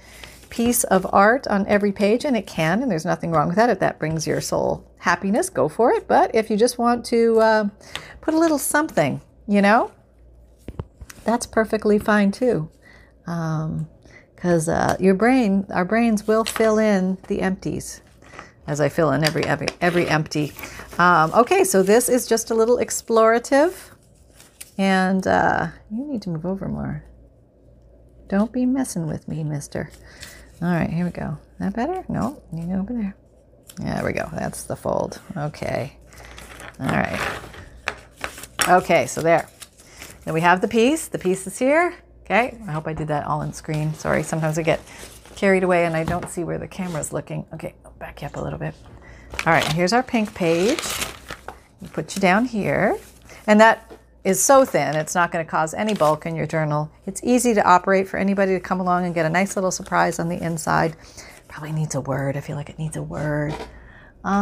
piece 0.50 0.84
of 0.84 1.08
art 1.14 1.48
on 1.48 1.66
every 1.68 1.94
page, 1.94 2.26
and 2.26 2.36
it 2.36 2.46
can, 2.46 2.82
and 2.82 2.92
there's 2.92 3.06
nothing 3.06 3.32
wrong 3.32 3.48
with 3.48 3.56
that. 3.56 3.70
If 3.70 3.80
that 3.80 4.00
brings 4.00 4.28
your 4.28 4.42
soul 4.42 4.86
happiness, 4.98 5.50
go 5.50 5.70
for 5.70 5.92
it. 5.92 6.08
But 6.08 6.36
if 6.36 6.50
you 6.50 6.58
just 6.58 6.78
want 6.78 7.06
to 7.06 7.40
uh, 7.40 7.70
put 8.20 8.34
a 8.34 8.38
little 8.38 8.58
something, 8.58 9.22
you 9.48 9.62
know, 9.62 9.92
that's 11.24 11.46
perfectly 11.46 11.98
fine 11.98 12.32
too. 12.32 12.70
Because 14.42 14.68
uh, 14.68 14.96
your 15.00 15.14
brain, 15.14 15.68
our 15.70 15.86
brains 15.86 16.26
will 16.26 16.44
fill 16.44 16.80
in 16.80 17.20
the 17.28 17.42
empties 17.42 18.02
as 18.66 18.82
I 18.82 18.90
fill 18.90 19.12
in 19.12 19.24
every 19.24 19.44
every, 19.44 19.68
every 19.80 20.08
empty. 20.08 20.52
Um, 20.98 21.32
okay, 21.36 21.64
so 21.64 21.84
this 21.84 22.10
is 22.10 22.26
just 22.26 22.50
a 22.50 22.56
little 22.56 22.78
explorative, 22.78 23.92
and 24.80 25.28
uh, 25.28 25.68
you 25.92 26.06
need 26.06 26.24
to 26.24 26.32
move 26.32 26.48
over 26.48 26.68
more. 26.68 27.04
Don't 28.30 28.52
be 28.52 28.66
messing 28.66 29.06
with 29.06 29.28
me, 29.28 29.44
mister. 29.44 29.92
All 30.60 30.70
right, 30.70 30.90
here 30.90 31.06
we 31.06 31.12
go. 31.12 31.38
That 31.60 31.76
better? 31.76 32.04
No, 32.10 32.42
you 32.52 32.64
go 32.64 32.80
over 32.80 32.94
there. 32.94 33.16
There 33.78 34.04
we 34.04 34.12
go. 34.12 34.28
That's 34.34 34.64
the 34.64 34.76
fold. 34.76 35.22
Okay. 35.38 35.98
All 36.80 36.88
right. 36.88 37.40
Okay, 38.68 39.06
so 39.06 39.22
there. 39.22 39.48
Then 40.26 40.34
we 40.34 40.42
have 40.42 40.62
the 40.62 40.68
piece. 40.68 41.10
The 41.10 41.20
piece 41.20 41.46
is 41.46 41.60
here. 41.60 41.94
Okay, 42.32 42.58
I 42.66 42.72
hope 42.72 42.88
I 42.88 42.94
did 42.94 43.10
that 43.10 43.26
all 43.26 43.42
in 43.42 43.52
screen. 43.52 43.94
Sorry, 43.94 44.24
sometimes 44.24 44.58
I 44.58 44.62
get 44.62 44.80
carried 45.36 45.64
away 45.64 45.84
and 45.84 45.98
I 45.98 46.06
don't 46.06 46.30
see 46.30 46.46
where 46.46 46.58
the 46.58 46.66
camera's 46.66 47.12
looking. 47.12 47.46
Okay, 47.54 47.74
back 48.00 48.22
you 48.22 48.28
up 48.28 48.38
a 48.38 48.40
little 48.40 48.58
bit. 48.58 48.74
All 49.46 49.52
right, 49.52 49.70
here's 49.74 49.92
our 49.92 50.02
pink 50.02 50.34
page. 50.34 50.82
We 51.82 51.90
put 51.90 52.16
you 52.16 52.22
down 52.22 52.46
here. 52.46 52.98
And 53.48 53.60
that 53.60 53.92
is 54.24 54.42
so 54.42 54.64
thin, 54.64 54.96
it's 54.96 55.14
not 55.14 55.34
going 55.34 55.44
to 55.44 55.52
cause 55.52 55.74
any 55.74 55.94
bulk 55.94 56.26
in 56.26 56.38
your 56.38 56.48
journal. 56.48 56.90
It's 57.06 57.20
easy 57.22 57.54
to 57.54 57.68
operate 57.68 58.08
for 58.08 58.16
anybody 58.16 58.54
to 58.54 58.62
come 58.62 58.80
along 58.80 59.04
and 59.04 59.14
get 59.14 59.26
a 59.26 59.30
nice 59.30 59.58
little 59.58 59.70
surprise 59.70 60.18
on 60.18 60.30
the 60.30 60.42
inside. 60.42 60.96
Probably 61.50 61.74
needs 61.74 61.96
a 61.96 62.02
word. 62.02 62.38
I 62.38 62.40
feel 62.40 62.56
like 62.56 62.70
it 62.70 62.80
needs 62.80 62.96
a 62.96 63.04
word. 63.04 63.54
Um, 64.24 64.34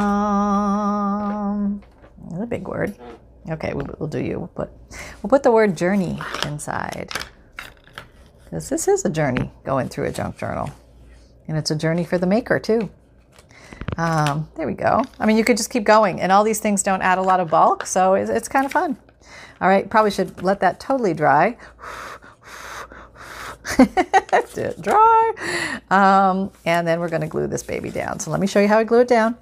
a 2.39 2.45
big 2.47 2.67
word. 2.67 2.95
Okay, 3.49 3.73
we'll, 3.73 3.87
we'll 3.97 4.09
do 4.09 4.19
you. 4.19 4.37
We'll 4.37 4.49
put, 4.49 4.69
we'll 5.23 5.29
put 5.31 5.41
the 5.41 5.51
word 5.51 5.75
journey 5.75 6.19
inside. 6.45 7.11
Because 8.49 8.67
this 8.67 8.87
is 8.87 9.05
a 9.05 9.09
journey 9.09 9.51
going 9.63 9.89
through 9.89 10.05
a 10.05 10.11
junk 10.11 10.37
journal. 10.37 10.71
And 11.47 11.55
it's 11.55 11.69
a 11.69 11.75
journey 11.75 12.03
for 12.03 12.17
the 12.17 12.25
maker, 12.25 12.59
too. 12.59 12.89
Um, 13.95 14.49
there 14.55 14.65
we 14.65 14.73
go. 14.73 15.03
I 15.19 15.27
mean, 15.27 15.37
you 15.37 15.43
could 15.43 15.57
just 15.57 15.69
keep 15.69 15.83
going, 15.83 16.19
and 16.19 16.31
all 16.31 16.43
these 16.43 16.59
things 16.59 16.81
don't 16.81 17.03
add 17.03 17.19
a 17.19 17.21
lot 17.21 17.39
of 17.39 17.49
bulk, 17.49 17.85
so 17.85 18.15
it's, 18.15 18.29
it's 18.29 18.47
kind 18.47 18.65
of 18.65 18.71
fun. 18.71 18.97
All 19.61 19.67
right, 19.67 19.87
probably 19.87 20.09
should 20.09 20.41
let 20.41 20.61
that 20.61 20.79
totally 20.79 21.13
dry. 21.13 21.57
Let 23.77 24.57
it 24.57 24.81
dry. 24.81 25.81
Um, 25.91 26.51
and 26.65 26.87
then 26.87 26.99
we're 26.99 27.09
going 27.09 27.21
to 27.21 27.27
glue 27.27 27.45
this 27.45 27.61
baby 27.61 27.91
down. 27.91 28.19
So 28.19 28.31
let 28.31 28.39
me 28.39 28.47
show 28.47 28.59
you 28.59 28.67
how 28.67 28.79
I 28.79 28.83
glue 28.83 29.01
it 29.01 29.07
down. 29.07 29.37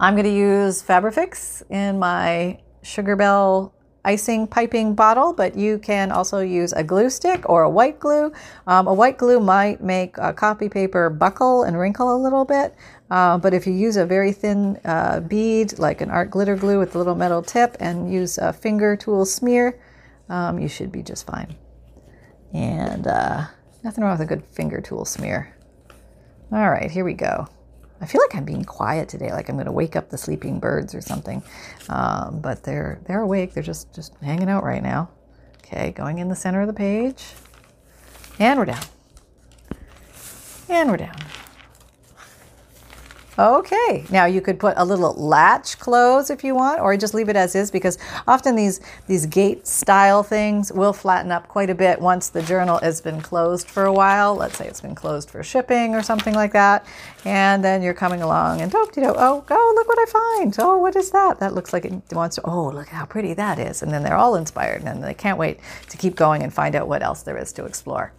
I'm 0.00 0.14
going 0.14 0.24
to 0.24 0.32
use 0.32 0.82
Fabrifix 0.82 1.62
in 1.70 1.98
my 1.98 2.60
Sugar 2.82 3.14
Bell 3.14 3.74
icing 4.04 4.46
piping 4.46 4.94
bottle, 4.94 5.32
but 5.32 5.56
you 5.56 5.78
can 5.78 6.10
also 6.10 6.40
use 6.40 6.72
a 6.72 6.82
glue 6.84 7.10
stick 7.10 7.48
or 7.48 7.62
a 7.62 7.70
white 7.70 8.00
glue. 8.00 8.32
Um, 8.66 8.86
a 8.86 8.94
white 8.94 9.18
glue 9.18 9.40
might 9.40 9.82
make 9.82 10.16
a 10.18 10.32
copy 10.32 10.68
paper 10.68 11.10
buckle 11.10 11.64
and 11.64 11.78
wrinkle 11.78 12.14
a 12.14 12.18
little 12.18 12.44
bit, 12.44 12.74
uh, 13.10 13.38
but 13.38 13.54
if 13.54 13.66
you 13.66 13.72
use 13.72 13.96
a 13.96 14.06
very 14.06 14.32
thin 14.32 14.78
uh, 14.84 15.20
bead, 15.20 15.78
like 15.78 16.00
an 16.00 16.10
art 16.10 16.30
glitter 16.30 16.56
glue 16.56 16.78
with 16.78 16.94
a 16.94 16.98
little 16.98 17.14
metal 17.14 17.42
tip, 17.42 17.76
and 17.80 18.12
use 18.12 18.38
a 18.38 18.52
finger 18.52 18.96
tool 18.96 19.24
smear, 19.24 19.78
um, 20.28 20.58
you 20.58 20.68
should 20.68 20.92
be 20.92 21.02
just 21.02 21.26
fine. 21.26 21.54
And 22.52 23.06
uh, 23.06 23.46
nothing 23.82 24.04
wrong 24.04 24.12
with 24.12 24.26
a 24.26 24.26
good 24.26 24.44
finger 24.44 24.80
tool 24.80 25.04
smear. 25.04 25.54
All 26.50 26.70
right, 26.70 26.90
here 26.90 27.04
we 27.04 27.14
go. 27.14 27.48
I 28.00 28.06
feel 28.06 28.20
like 28.20 28.34
I'm 28.34 28.44
being 28.44 28.64
quiet 28.64 29.08
today, 29.08 29.32
like 29.32 29.48
I'm 29.48 29.56
going 29.56 29.66
to 29.66 29.72
wake 29.72 29.96
up 29.96 30.10
the 30.10 30.18
sleeping 30.18 30.60
birds 30.60 30.94
or 30.94 31.00
something. 31.00 31.42
Um, 31.88 32.40
but 32.40 32.62
they're 32.62 33.00
they're 33.06 33.22
awake. 33.22 33.54
They're 33.54 33.62
just 33.62 33.92
just 33.94 34.14
hanging 34.22 34.48
out 34.48 34.64
right 34.64 34.82
now. 34.82 35.10
Okay, 35.58 35.90
going 35.92 36.18
in 36.18 36.28
the 36.28 36.36
center 36.36 36.60
of 36.60 36.66
the 36.66 36.72
page, 36.72 37.34
and 38.38 38.58
we're 38.58 38.66
down, 38.66 38.84
and 40.68 40.90
we're 40.90 40.96
down. 40.96 41.16
Okay, 43.38 44.04
now 44.10 44.24
you 44.24 44.40
could 44.40 44.58
put 44.58 44.74
a 44.76 44.84
little 44.84 45.14
latch 45.14 45.78
close 45.78 46.28
if 46.28 46.42
you 46.42 46.56
want, 46.56 46.80
or 46.80 46.96
just 46.96 47.14
leave 47.14 47.28
it 47.28 47.36
as 47.36 47.54
is 47.54 47.70
because 47.70 47.96
often 48.26 48.56
these, 48.56 48.80
these 49.06 49.26
gate 49.26 49.64
style 49.64 50.24
things 50.24 50.72
will 50.72 50.92
flatten 50.92 51.30
up 51.30 51.46
quite 51.46 51.70
a 51.70 51.74
bit 51.74 52.00
once 52.00 52.30
the 52.30 52.42
journal 52.42 52.78
has 52.78 53.00
been 53.00 53.20
closed 53.20 53.70
for 53.70 53.84
a 53.84 53.92
while. 53.92 54.34
Let's 54.34 54.58
say 54.58 54.66
it's 54.66 54.80
been 54.80 54.96
closed 54.96 55.30
for 55.30 55.44
shipping 55.44 55.94
or 55.94 56.02
something 56.02 56.34
like 56.34 56.52
that. 56.52 56.84
And 57.24 57.62
then 57.62 57.80
you're 57.80 57.94
coming 57.94 58.22
along 58.22 58.60
and 58.60 58.74
oh, 58.74 58.90
oh, 58.96 59.72
look 59.76 59.88
what 59.88 59.98
I 59.98 60.40
find. 60.40 60.56
Oh, 60.58 60.78
what 60.78 60.96
is 60.96 61.12
that? 61.12 61.38
That 61.38 61.54
looks 61.54 61.72
like 61.72 61.84
it 61.84 62.02
wants 62.10 62.36
to, 62.36 62.42
oh, 62.44 62.70
look 62.70 62.88
how 62.88 63.04
pretty 63.04 63.34
that 63.34 63.60
is. 63.60 63.82
And 63.82 63.92
then 63.92 64.02
they're 64.02 64.16
all 64.16 64.34
inspired 64.34 64.82
and 64.82 65.02
they 65.02 65.14
can't 65.14 65.38
wait 65.38 65.60
to 65.90 65.96
keep 65.96 66.16
going 66.16 66.42
and 66.42 66.52
find 66.52 66.74
out 66.74 66.88
what 66.88 67.04
else 67.04 67.22
there 67.22 67.38
is 67.38 67.52
to 67.52 67.66
explore. 67.66 68.12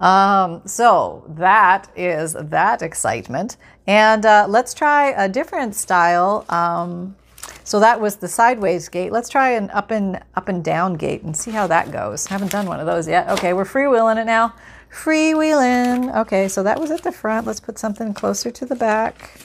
Um, 0.00 0.62
so 0.66 1.24
that 1.36 1.88
is 1.94 2.32
that 2.32 2.82
excitement. 2.82 3.56
And 3.86 4.24
uh, 4.24 4.46
let's 4.48 4.74
try 4.74 5.10
a 5.10 5.28
different 5.28 5.74
style. 5.74 6.44
Um, 6.48 7.16
so 7.64 7.80
that 7.80 8.00
was 8.00 8.16
the 8.16 8.28
sideways 8.28 8.88
gate. 8.88 9.12
Let's 9.12 9.28
try 9.28 9.50
an 9.52 9.70
up 9.70 9.90
and 9.90 10.20
up 10.34 10.48
and 10.48 10.64
down 10.64 10.94
gate 10.94 11.22
and 11.22 11.36
see 11.36 11.50
how 11.50 11.66
that 11.66 11.92
goes. 11.92 12.26
Haven't 12.26 12.52
done 12.52 12.66
one 12.66 12.80
of 12.80 12.86
those 12.86 13.08
yet. 13.08 13.28
Okay, 13.30 13.52
we're 13.52 13.64
freewheeling 13.64 14.20
it 14.20 14.26
now. 14.26 14.54
Freewheeling. 14.92 16.14
Okay, 16.16 16.48
so 16.48 16.62
that 16.62 16.80
was 16.80 16.90
at 16.90 17.02
the 17.02 17.12
front. 17.12 17.46
Let's 17.46 17.60
put 17.60 17.78
something 17.78 18.14
closer 18.14 18.50
to 18.50 18.66
the 18.66 18.76
back. 18.76 19.40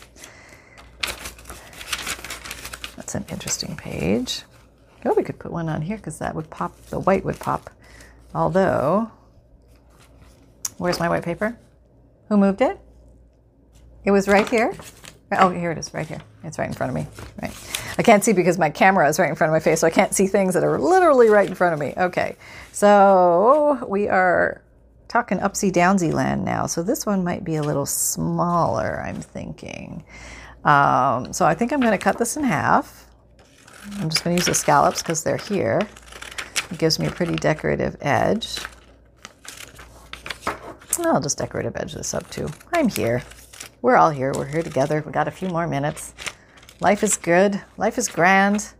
That's 2.96 3.16
an 3.16 3.26
interesting 3.30 3.76
page. 3.76 4.44
Oh, 5.06 5.14
we 5.16 5.24
could 5.24 5.40
put 5.40 5.52
one 5.52 5.70
on 5.70 5.82
here 5.82 5.98
because 5.98 6.20
that 6.20 6.36
would 6.36 6.50
pop, 6.50 6.76
the 6.88 7.00
white 7.00 7.24
would 7.24 7.40
pop. 7.40 7.70
Although, 8.36 9.10
where's 10.78 11.00
my 11.00 11.10
white 11.10 11.24
paper? 11.24 11.58
Who 12.28 12.38
moved 12.38 12.62
it? 12.62 12.80
It 14.04 14.12
was 14.12 14.28
right 14.28 14.48
here. 14.48 14.74
Oh, 15.32 15.50
here 15.50 15.72
it 15.72 15.78
is, 15.78 15.94
right 15.94 16.08
here. 16.08 16.22
It's 16.44 16.58
right 16.58 16.68
in 16.68 16.74
front 16.74 16.90
of 16.90 16.96
me. 16.96 17.08
Right. 17.42 17.54
I 17.98 18.04
can't 18.04 18.24
see 18.24 18.34
because 18.34 18.58
my 18.58 18.70
camera 18.70 19.08
is 19.08 19.20
right 19.20 19.30
in 19.30 19.36
front 19.36 19.50
of 19.50 19.54
my 19.54 19.60
face, 19.60 19.82
so 19.82 19.88
I 19.88 19.92
can't 19.92 20.14
see 20.14 20.26
things 20.26 20.54
that 20.56 20.64
are 20.64 20.80
literally 20.80 21.30
right 21.30 21.48
in 21.48 21.54
front 21.54 21.74
of 21.74 21.80
me. 21.80 21.94
Okay. 21.96 22.36
So 22.72 23.86
we 23.88 24.08
are 24.08 24.62
talking 25.08 25.40
upsy 25.40 25.72
downsy 25.72 26.14
land 26.14 26.46
now. 26.46 26.66
So 26.66 26.82
this 26.82 27.06
one 27.06 27.24
might 27.24 27.44
be 27.44 27.58
a 27.58 27.62
little 27.62 27.86
smaller, 27.86 29.04
I'm 29.06 29.22
thinking. 29.22 30.04
Um, 30.64 31.34
so 31.34 31.46
I 31.46 31.54
think 31.54 31.72
I'm 31.72 31.80
going 31.80 31.92
to 31.92 31.98
cut 31.98 32.18
this 32.18 32.38
in 32.38 32.44
half. 32.44 33.06
I'm 34.00 34.10
just 34.10 34.24
going 34.24 34.36
to 34.36 34.40
use 34.40 34.48
the 34.48 34.56
scallops 34.56 35.02
because 35.02 35.24
they're 35.24 35.38
here. 35.38 35.82
It 36.72 36.78
gives 36.78 37.00
me 37.00 37.08
a 37.08 37.12
pretty 37.12 37.36
decorative 37.36 37.98
edge. 38.02 38.60
I'll 41.00 41.22
just 41.22 41.38
decorative 41.38 41.76
edge 41.76 41.94
this 41.94 42.14
up 42.14 42.30
too. 42.30 42.50
I'm 42.74 42.90
here. 42.90 43.24
We're 43.82 43.96
all 43.96 44.10
here. 44.10 44.34
We're 44.36 44.46
here 44.46 44.62
together. 44.62 45.02
We 45.06 45.14
got 45.14 45.30
a 45.30 45.32
few 45.32 45.48
more 45.48 45.66
minutes. 45.66 46.14
Life 46.82 47.02
is 47.02 47.16
good. 47.16 47.62
Life 47.78 47.98
is 47.98 48.10
grand. 48.10 48.74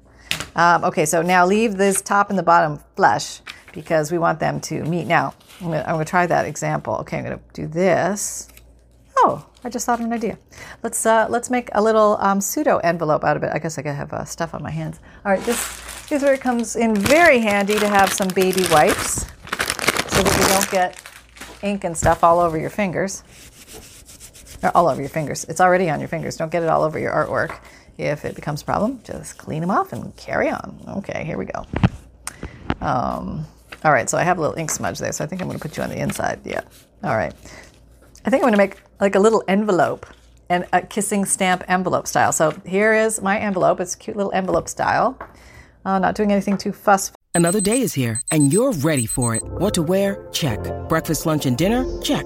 Um, 0.58 0.84
okay, 0.84 1.06
so 1.06 1.22
now 1.22 1.46
leave 1.46 1.78
this 1.78 2.02
top 2.02 2.30
and 2.30 2.38
the 2.38 2.44
bottom 2.44 2.82
flush 2.98 3.40
because 3.72 4.12
we 4.12 4.18
want 4.18 4.42
them 4.42 4.60
to 4.62 4.84
meet. 4.84 5.08
Now, 5.08 5.36
I'm 5.62 5.68
going 5.70 6.00
to 6.00 6.06
try 6.06 6.28
that 6.28 6.46
example. 6.46 6.96
Okay, 6.98 7.18
I'm 7.18 7.24
going 7.24 7.38
to 7.38 7.44
do 7.54 7.66
this. 7.66 8.50
Oh, 9.20 9.46
I 9.64 9.70
just 9.70 9.86
thought 9.86 10.00
of 10.00 10.06
an 10.06 10.12
idea. 10.12 10.38
Let's 10.84 11.06
uh, 11.06 11.28
let's 11.30 11.50
make 11.50 11.70
a 11.74 11.82
little 11.82 12.18
um, 12.20 12.42
pseudo 12.42 12.78
envelope 12.80 13.24
out 13.24 13.38
of 13.38 13.44
it. 13.44 13.52
I 13.54 13.60
guess 13.60 13.78
I 13.78 13.82
could 13.82 13.96
have 13.96 14.12
uh, 14.12 14.26
stuff 14.26 14.54
on 14.54 14.62
my 14.62 14.72
hands. 14.72 15.00
All 15.26 15.32
right, 15.32 15.44
this 15.46 16.12
is 16.12 16.24
where 16.24 16.34
it 16.34 16.42
comes 16.42 16.76
in 16.76 16.94
very 16.94 17.40
handy 17.40 17.80
to 17.80 17.88
have 17.88 18.12
some 18.12 18.28
baby 18.30 18.66
wipes 18.70 19.26
so 20.08 20.24
that 20.24 20.38
you 20.42 20.48
don't 20.48 20.72
get 20.72 21.02
ink 21.62 21.84
and 21.84 21.98
stuff 21.98 22.24
all 22.24 22.40
over 22.40 22.58
your 22.58 22.70
fingers 22.70 23.24
all 24.76 24.88
over 24.88 25.02
your 25.02 25.10
fingers. 25.10 25.46
It's 25.46 25.62
already 25.62 25.90
on 25.90 26.00
your 26.00 26.10
fingers. 26.10 26.38
Don't 26.38 26.52
get 26.52 26.64
it 26.64 26.70
all 26.70 26.84
over 26.84 27.00
your 27.00 27.12
artwork. 27.12 27.60
If 27.98 28.24
it 28.24 28.36
becomes 28.36 28.62
a 28.62 28.66
problem, 28.66 29.02
just 29.04 29.38
clean 29.38 29.62
them 29.62 29.72
off 29.72 29.92
and 29.92 30.16
carry 30.16 30.50
on. 30.50 30.82
Okay, 31.00 31.24
here 31.26 31.38
we 31.38 31.46
go. 31.46 31.66
Um, 32.82 33.46
all 33.84 33.92
right, 33.92 34.10
so 34.10 34.18
I 34.18 34.24
have 34.24 34.38
a 34.38 34.42
little 34.42 34.58
ink 34.58 34.72
smudge 34.72 35.00
there, 35.00 35.12
so 35.12 35.24
I 35.24 35.28
think 35.28 35.42
I'm 35.42 35.48
going 35.48 35.60
to 35.60 35.62
put 35.62 35.78
you 35.78 35.84
on 35.84 35.90
the 35.90 36.00
inside. 36.00 36.40
Yeah. 36.46 36.62
All 37.04 37.16
right. 37.16 37.34
I 38.26 38.30
think 38.30 38.44
I'm 38.44 38.50
going 38.50 38.54
to 38.54 38.58
make 38.58 38.78
like 39.00 39.16
a 39.16 39.20
little 39.20 39.44
envelope 39.48 40.06
and 40.50 40.66
a 40.74 40.82
kissing 40.82 41.26
stamp 41.26 41.64
envelope 41.68 42.08
style. 42.08 42.32
So 42.32 42.52
here 42.66 42.94
is 42.94 43.22
my 43.22 43.38
envelope. 43.40 43.80
It's 43.80 43.96
a 43.96 43.98
cute 43.98 44.18
little 44.18 44.32
envelope 44.34 44.68
style. 44.68 45.18
Uh, 45.86 46.00
not 46.00 46.16
doing 46.16 46.32
anything 46.32 46.58
too 46.58 46.72
fuss. 46.72 47.12
Another 47.36 47.62
day 47.62 47.82
is 47.82 47.94
here, 47.94 48.22
and 48.32 48.52
you're 48.52 48.74
ready 48.74 49.06
for 49.06 49.36
it. 49.36 49.44
What 49.44 49.74
to 49.76 49.84
wear? 49.84 50.28
Check. 50.32 50.60
Breakfast, 50.90 51.26
lunch, 51.26 51.46
and 51.46 51.58
dinner? 51.58 51.86
Check. 52.02 52.26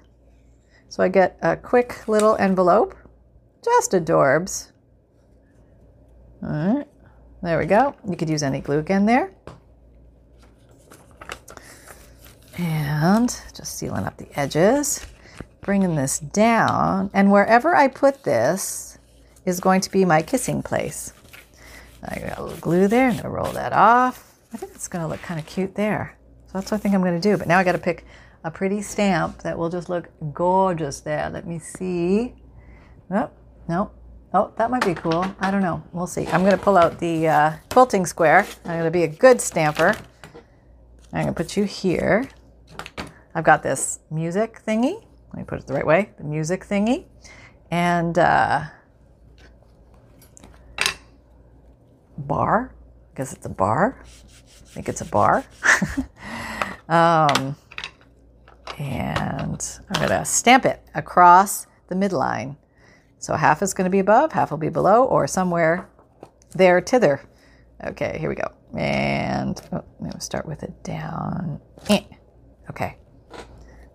So 0.91 1.01
I 1.01 1.07
get 1.07 1.37
a 1.41 1.55
quick 1.55 2.05
little 2.09 2.35
envelope. 2.35 2.97
Just 3.63 3.93
adorbs. 3.93 4.73
All 6.43 6.49
right. 6.49 6.87
There 7.41 7.57
we 7.57 7.65
go. 7.65 7.95
You 8.05 8.17
could 8.17 8.29
use 8.29 8.43
any 8.43 8.59
glue 8.59 8.79
again 8.79 9.05
there. 9.05 9.31
And 12.57 13.29
just 13.55 13.77
sealing 13.77 14.03
up 14.03 14.17
the 14.17 14.27
edges. 14.37 15.05
Bringing 15.61 15.95
this 15.95 16.19
down. 16.19 17.09
And 17.13 17.31
wherever 17.31 17.73
I 17.73 17.87
put 17.87 18.25
this 18.25 18.97
is 19.45 19.61
going 19.61 19.79
to 19.79 19.91
be 19.91 20.03
my 20.03 20.21
kissing 20.21 20.61
place. 20.61 21.13
I 22.03 22.19
got 22.19 22.37
a 22.37 22.43
little 22.43 22.59
glue 22.59 22.89
there. 22.89 23.05
I'm 23.05 23.13
going 23.13 23.23
to 23.23 23.29
roll 23.29 23.53
that 23.53 23.71
off. 23.71 24.35
I 24.51 24.57
think 24.57 24.73
it's 24.75 24.89
going 24.89 25.05
to 25.05 25.07
look 25.07 25.21
kind 25.21 25.39
of 25.39 25.45
cute 25.45 25.75
there. 25.75 26.17
So 26.47 26.51
that's 26.55 26.69
what 26.69 26.79
I 26.79 26.81
think 26.81 26.95
I'm 26.95 27.01
going 27.01 27.19
to 27.19 27.29
do. 27.29 27.37
But 27.37 27.47
now 27.47 27.59
I 27.59 27.63
got 27.63 27.71
to 27.71 27.77
pick 27.77 28.05
a 28.43 28.51
pretty 28.51 28.81
stamp 28.81 29.43
that 29.43 29.57
will 29.57 29.69
just 29.69 29.89
look 29.89 30.09
gorgeous 30.33 30.99
there. 30.99 31.29
Let 31.29 31.45
me 31.45 31.59
see. 31.59 32.33
Nope, 33.09 33.33
nope. 33.67 33.93
Oh, 34.33 34.53
that 34.57 34.71
might 34.71 34.85
be 34.85 34.93
cool. 34.93 35.25
I 35.39 35.51
don't 35.51 35.61
know. 35.61 35.83
We'll 35.91 36.07
see. 36.07 36.25
I'm 36.27 36.41
going 36.41 36.57
to 36.57 36.63
pull 36.63 36.77
out 36.77 36.99
the 36.99 37.27
uh, 37.27 37.53
quilting 37.69 38.05
square. 38.05 38.47
I'm 38.63 38.79
going 38.79 38.85
to 38.85 38.91
be 38.91 39.03
a 39.03 39.07
good 39.07 39.41
stamper. 39.41 39.93
I'm 41.11 41.23
going 41.23 41.27
to 41.27 41.33
put 41.33 41.57
you 41.57 41.65
here. 41.65 42.29
I've 43.35 43.43
got 43.43 43.61
this 43.61 43.99
music 44.09 44.61
thingy. 44.65 45.05
Let 45.33 45.37
me 45.37 45.43
put 45.43 45.59
it 45.59 45.67
the 45.67 45.73
right 45.73 45.85
way. 45.85 46.11
The 46.17 46.23
music 46.23 46.65
thingy. 46.65 47.05
And 47.69 48.17
uh, 48.17 48.63
bar. 52.17 52.73
I 53.13 53.17
guess 53.17 53.33
it's 53.33 53.45
a 53.45 53.49
bar. 53.49 54.01
I 54.01 54.73
think 54.73 54.87
it's 54.87 55.01
a 55.01 55.05
bar. 55.05 55.43
um, 56.87 57.57
and 58.81 59.79
I'm 59.89 60.07
going 60.07 60.19
to 60.19 60.25
stamp 60.25 60.65
it 60.65 60.81
across 60.95 61.67
the 61.87 61.95
midline. 61.95 62.57
So 63.19 63.35
half 63.35 63.61
is 63.61 63.73
going 63.73 63.85
to 63.85 63.91
be 63.91 63.99
above, 63.99 64.31
half 64.31 64.49
will 64.49 64.57
be 64.57 64.69
below, 64.69 65.03
or 65.03 65.27
somewhere 65.27 65.87
there 66.53 66.81
tither. 66.81 67.21
Okay, 67.83 68.17
here 68.19 68.29
we 68.29 68.35
go. 68.35 68.51
And 68.77 69.61
oh, 69.71 69.77
I'm 69.77 69.99
going 69.99 70.11
to 70.11 70.21
start 70.21 70.47
with 70.47 70.63
it 70.63 70.83
down. 70.83 71.61
Eh. 71.89 72.03
Okay. 72.69 72.97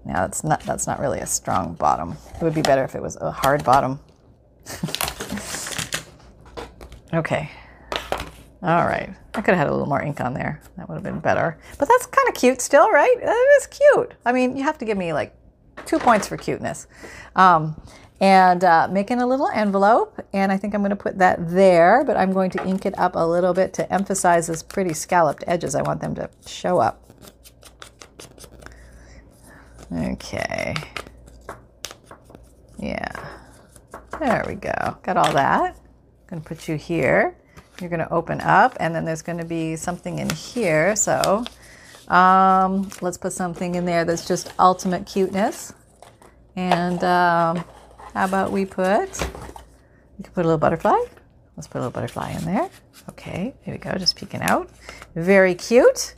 Now 0.05 0.21
that's 0.21 0.45
not 0.45 0.61
that's 0.61 0.87
not 0.87 1.01
really 1.01 1.19
a 1.19 1.27
strong 1.27 1.75
bottom. 1.75 2.17
It 2.37 2.43
would 2.43 2.55
be 2.55 2.63
better 2.63 2.85
if 2.85 2.95
it 2.95 3.03
was 3.03 3.17
a 3.17 3.33
hard 3.33 3.65
bottom. 3.65 3.99
okay. 7.13 7.51
All 8.63 8.85
right. 8.87 9.11
I 9.35 9.41
could 9.43 9.55
have 9.55 9.59
had 9.59 9.69
a 9.69 9.71
little 9.71 9.87
more 9.87 10.03
ink 10.03 10.21
on 10.21 10.35
there. 10.35 10.61
That 10.77 10.89
would 10.89 10.95
have 10.95 11.05
been 11.05 11.21
better. 11.21 11.59
But 11.79 11.89
that's 11.89 12.07
kind 12.07 12.29
of 12.29 12.35
cute 12.35 12.61
still, 12.61 12.91
right? 12.91 13.17
Is 13.59 13.67
cute. 13.67 14.15
I 14.25 14.33
mean, 14.33 14.57
you 14.57 14.65
have 14.65 14.79
to 14.79 14.85
give 14.85 14.97
me 14.97 15.13
like 15.13 15.35
two 15.85 15.99
points 15.99 16.27
for 16.27 16.37
cuteness. 16.37 16.87
Um, 17.35 17.81
and 18.19 18.65
uh, 18.65 18.89
making 18.91 19.21
a 19.21 19.27
little 19.27 19.51
envelope, 19.51 20.19
and 20.33 20.51
I 20.51 20.57
think 20.57 20.75
I'm 20.75 20.81
going 20.81 20.91
to 20.91 20.97
put 20.97 21.19
that 21.19 21.51
there, 21.51 22.03
but 22.03 22.17
I'm 22.17 22.33
going 22.33 22.51
to 22.53 22.67
ink 22.67 22.87
it 22.87 22.99
up 22.99 23.15
a 23.15 23.27
little 23.27 23.53
bit 23.53 23.75
to 23.75 23.93
emphasize 23.93 24.47
those 24.47 24.63
pretty 24.63 24.95
scalloped 24.95 25.45
edges. 25.47 25.75
I 25.75 25.83
want 25.83 26.01
them 26.01 26.15
to 26.15 26.31
show 26.47 26.79
up. 26.79 27.03
Okay. 29.93 30.75
Yeah. 32.79 33.13
There 34.19 34.45
we 34.47 34.55
go. 34.55 34.97
Got 35.03 35.19
all 35.19 35.33
that. 35.33 35.77
I'm 35.77 36.29
going 36.31 36.43
to 36.43 36.49
put 36.49 36.69
you 36.69 36.77
here. 36.77 37.37
You're 37.81 37.91
going 37.91 38.01
to 38.01 38.13
open 38.13 38.41
up, 38.41 38.77
and 38.81 38.95
then 38.95 39.05
there's 39.05 39.23
going 39.23 39.39
to 39.39 39.45
be 39.45 39.77
something 39.77 40.19
in 40.19 40.31
here. 40.31 40.97
So 40.97 41.45
um, 42.09 42.89
let's 43.01 43.19
put 43.19 43.33
something 43.33 43.75
in 43.75 43.85
there 43.85 44.05
that's 44.05 44.27
just 44.27 44.53
ultimate 44.59 45.07
cuteness. 45.07 45.73
And 46.57 47.05
um, 47.05 47.65
how 48.15 48.25
about 48.25 48.51
we 48.51 48.65
put, 48.65 49.21
you 49.21 50.25
can 50.25 50.33
put 50.33 50.45
a 50.45 50.49
little 50.49 50.59
butterfly. 50.59 50.99
Let's 51.57 51.69
put 51.69 51.79
a 51.79 51.81
little 51.81 51.93
butterfly 51.93 52.33
in 52.33 52.45
there. 52.45 52.71
Okay, 53.11 53.55
here 53.63 53.75
we 53.75 53.79
go, 53.79 53.93
just 53.99 54.17
peeking 54.17 54.43
out. 54.43 54.71
Very 55.15 55.55
cute. 55.55 56.15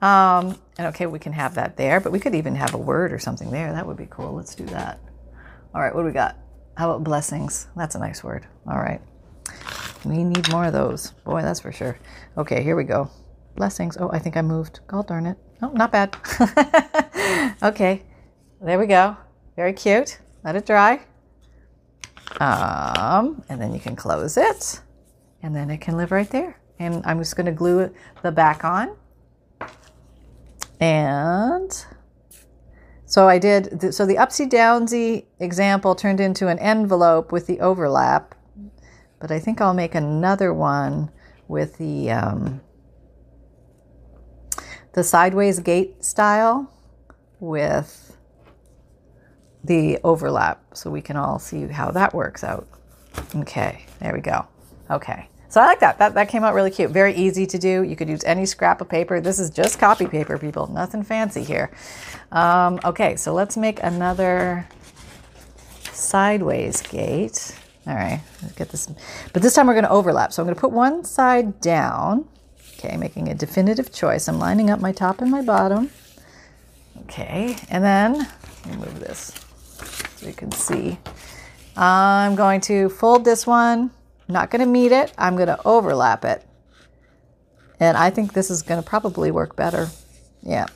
Um, 0.00 0.58
and 0.78 0.88
okay, 0.88 1.06
we 1.06 1.18
can 1.18 1.32
have 1.32 1.54
that 1.54 1.76
there, 1.76 2.00
but 2.00 2.12
we 2.12 2.20
could 2.20 2.34
even 2.34 2.54
have 2.56 2.74
a 2.74 2.78
word 2.78 3.12
or 3.12 3.18
something 3.18 3.50
there. 3.50 3.72
That 3.72 3.86
would 3.86 3.96
be 3.96 4.08
cool. 4.08 4.32
Let's 4.32 4.54
do 4.54 4.64
that. 4.66 5.00
All 5.74 5.80
right, 5.80 5.94
what 5.94 6.02
do 6.02 6.06
we 6.06 6.12
got? 6.12 6.36
How 6.76 6.90
about 6.90 7.04
blessings? 7.04 7.68
That's 7.76 7.94
a 7.94 7.98
nice 7.98 8.22
word. 8.22 8.46
All 8.66 8.78
right. 8.78 9.00
We 10.04 10.24
need 10.24 10.50
more 10.50 10.66
of 10.66 10.72
those. 10.72 11.10
Boy, 11.24 11.42
that's 11.42 11.60
for 11.60 11.72
sure. 11.72 11.98
Okay, 12.36 12.62
here 12.62 12.76
we 12.76 12.84
go. 12.84 13.10
Blessings. 13.56 13.96
Oh, 13.98 14.10
I 14.12 14.18
think 14.18 14.36
I 14.36 14.42
moved. 14.42 14.80
God 14.86 15.06
darn 15.06 15.26
it. 15.26 15.38
Oh, 15.62 15.70
not 15.70 15.90
bad. 15.90 16.16
okay, 17.62 18.02
there 18.60 18.78
we 18.78 18.86
go. 18.86 19.16
Very 19.56 19.72
cute. 19.72 20.18
Let 20.44 20.56
it 20.56 20.66
dry. 20.66 21.00
Um, 22.40 23.42
and 23.48 23.60
then 23.60 23.72
you 23.72 23.80
can 23.80 23.96
close 23.96 24.36
it. 24.36 24.80
And 25.42 25.54
then 25.54 25.70
it 25.70 25.80
can 25.80 25.96
live 25.96 26.12
right 26.12 26.28
there. 26.28 26.60
And 26.78 27.02
I'm 27.06 27.18
just 27.18 27.36
going 27.36 27.46
to 27.46 27.52
glue 27.52 27.92
the 28.22 28.32
back 28.32 28.64
on. 28.64 28.96
And 30.78 31.86
so 33.06 33.28
I 33.28 33.38
did, 33.38 33.94
so 33.94 34.04
the 34.04 34.16
upsy 34.16 34.48
downsy 34.50 35.24
example 35.38 35.94
turned 35.94 36.20
into 36.20 36.48
an 36.48 36.58
envelope 36.58 37.32
with 37.32 37.46
the 37.46 37.60
overlap, 37.60 38.34
but 39.18 39.30
I 39.30 39.38
think 39.38 39.60
I'll 39.60 39.74
make 39.74 39.94
another 39.94 40.52
one 40.52 41.10
with 41.48 41.78
the, 41.78 42.10
um, 42.10 42.60
the 44.92 45.04
sideways 45.04 45.60
gate 45.60 46.04
style 46.04 46.72
with 47.40 48.16
the 49.64 49.98
overlap 50.04 50.62
so 50.74 50.90
we 50.90 51.02
can 51.02 51.16
all 51.16 51.38
see 51.38 51.66
how 51.66 51.90
that 51.90 52.14
works 52.14 52.44
out. 52.44 52.66
Okay, 53.34 53.84
there 54.00 54.12
we 54.12 54.20
go. 54.20 54.46
Okay. 54.90 55.28
So 55.48 55.60
I 55.60 55.66
like 55.66 55.80
that. 55.80 55.98
That 55.98 56.14
that 56.14 56.28
came 56.28 56.44
out 56.44 56.54
really 56.54 56.70
cute. 56.70 56.90
Very 56.90 57.14
easy 57.14 57.46
to 57.46 57.58
do. 57.58 57.82
You 57.82 57.96
could 57.96 58.08
use 58.08 58.24
any 58.24 58.46
scrap 58.46 58.80
of 58.80 58.88
paper. 58.88 59.20
This 59.20 59.38
is 59.38 59.50
just 59.50 59.78
copy 59.78 60.06
paper, 60.06 60.38
people. 60.38 60.66
Nothing 60.66 61.02
fancy 61.02 61.44
here. 61.44 61.70
Um, 62.32 62.80
okay, 62.84 63.16
so 63.16 63.32
let's 63.32 63.56
make 63.56 63.82
another 63.82 64.68
sideways 65.92 66.82
gate. 66.82 67.54
All 67.86 67.94
right, 67.94 68.20
let's 68.42 68.54
get 68.54 68.70
this. 68.70 68.88
But 69.32 69.42
this 69.42 69.54
time 69.54 69.66
we're 69.66 69.74
going 69.74 69.84
to 69.84 69.90
overlap. 69.90 70.32
So 70.32 70.42
I'm 70.42 70.46
going 70.46 70.54
to 70.54 70.60
put 70.60 70.72
one 70.72 71.04
side 71.04 71.60
down. 71.60 72.28
Okay, 72.78 72.96
making 72.96 73.28
a 73.28 73.34
definitive 73.34 73.92
choice. 73.92 74.28
I'm 74.28 74.38
lining 74.38 74.70
up 74.70 74.80
my 74.80 74.92
top 74.92 75.20
and 75.20 75.30
my 75.30 75.42
bottom. 75.42 75.90
Okay, 77.02 77.56
and 77.70 77.84
then 77.84 78.28
move 78.66 79.00
this 79.00 79.32
so 80.16 80.26
you 80.26 80.32
can 80.32 80.50
see. 80.50 80.98
I'm 81.76 82.34
going 82.34 82.60
to 82.62 82.88
fold 82.88 83.24
this 83.24 83.46
one 83.46 83.90
I'm 84.28 84.32
not 84.32 84.50
going 84.50 84.60
to 84.60 84.66
meet 84.66 84.92
it, 84.92 85.12
I'm 85.16 85.36
going 85.36 85.48
to 85.48 85.60
overlap 85.64 86.24
it. 86.24 86.44
And 87.78 87.96
I 87.96 88.10
think 88.10 88.32
this 88.32 88.50
is 88.50 88.62
going 88.62 88.82
to 88.82 88.88
probably 88.88 89.30
work 89.30 89.54
better. 89.54 89.88
Yeah, 90.42 90.66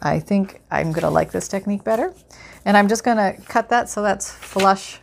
I 0.00 0.20
think 0.20 0.60
I'm 0.70 0.92
going 0.92 1.02
to 1.02 1.10
like 1.10 1.32
this 1.32 1.48
technique 1.48 1.82
better. 1.82 2.12
And 2.64 2.76
I'm 2.76 2.88
just 2.88 3.02
going 3.02 3.16
to 3.16 3.40
cut 3.42 3.70
that 3.70 3.88
so 3.88 4.02
that's 4.02 4.30
flush, 4.30 5.00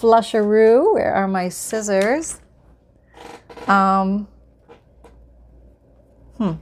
flusharoo. 0.00 0.94
Where 0.94 1.12
are 1.14 1.28
my 1.28 1.48
scissors? 1.48 2.40
Um, 3.66 4.26
hmm, 6.36 6.52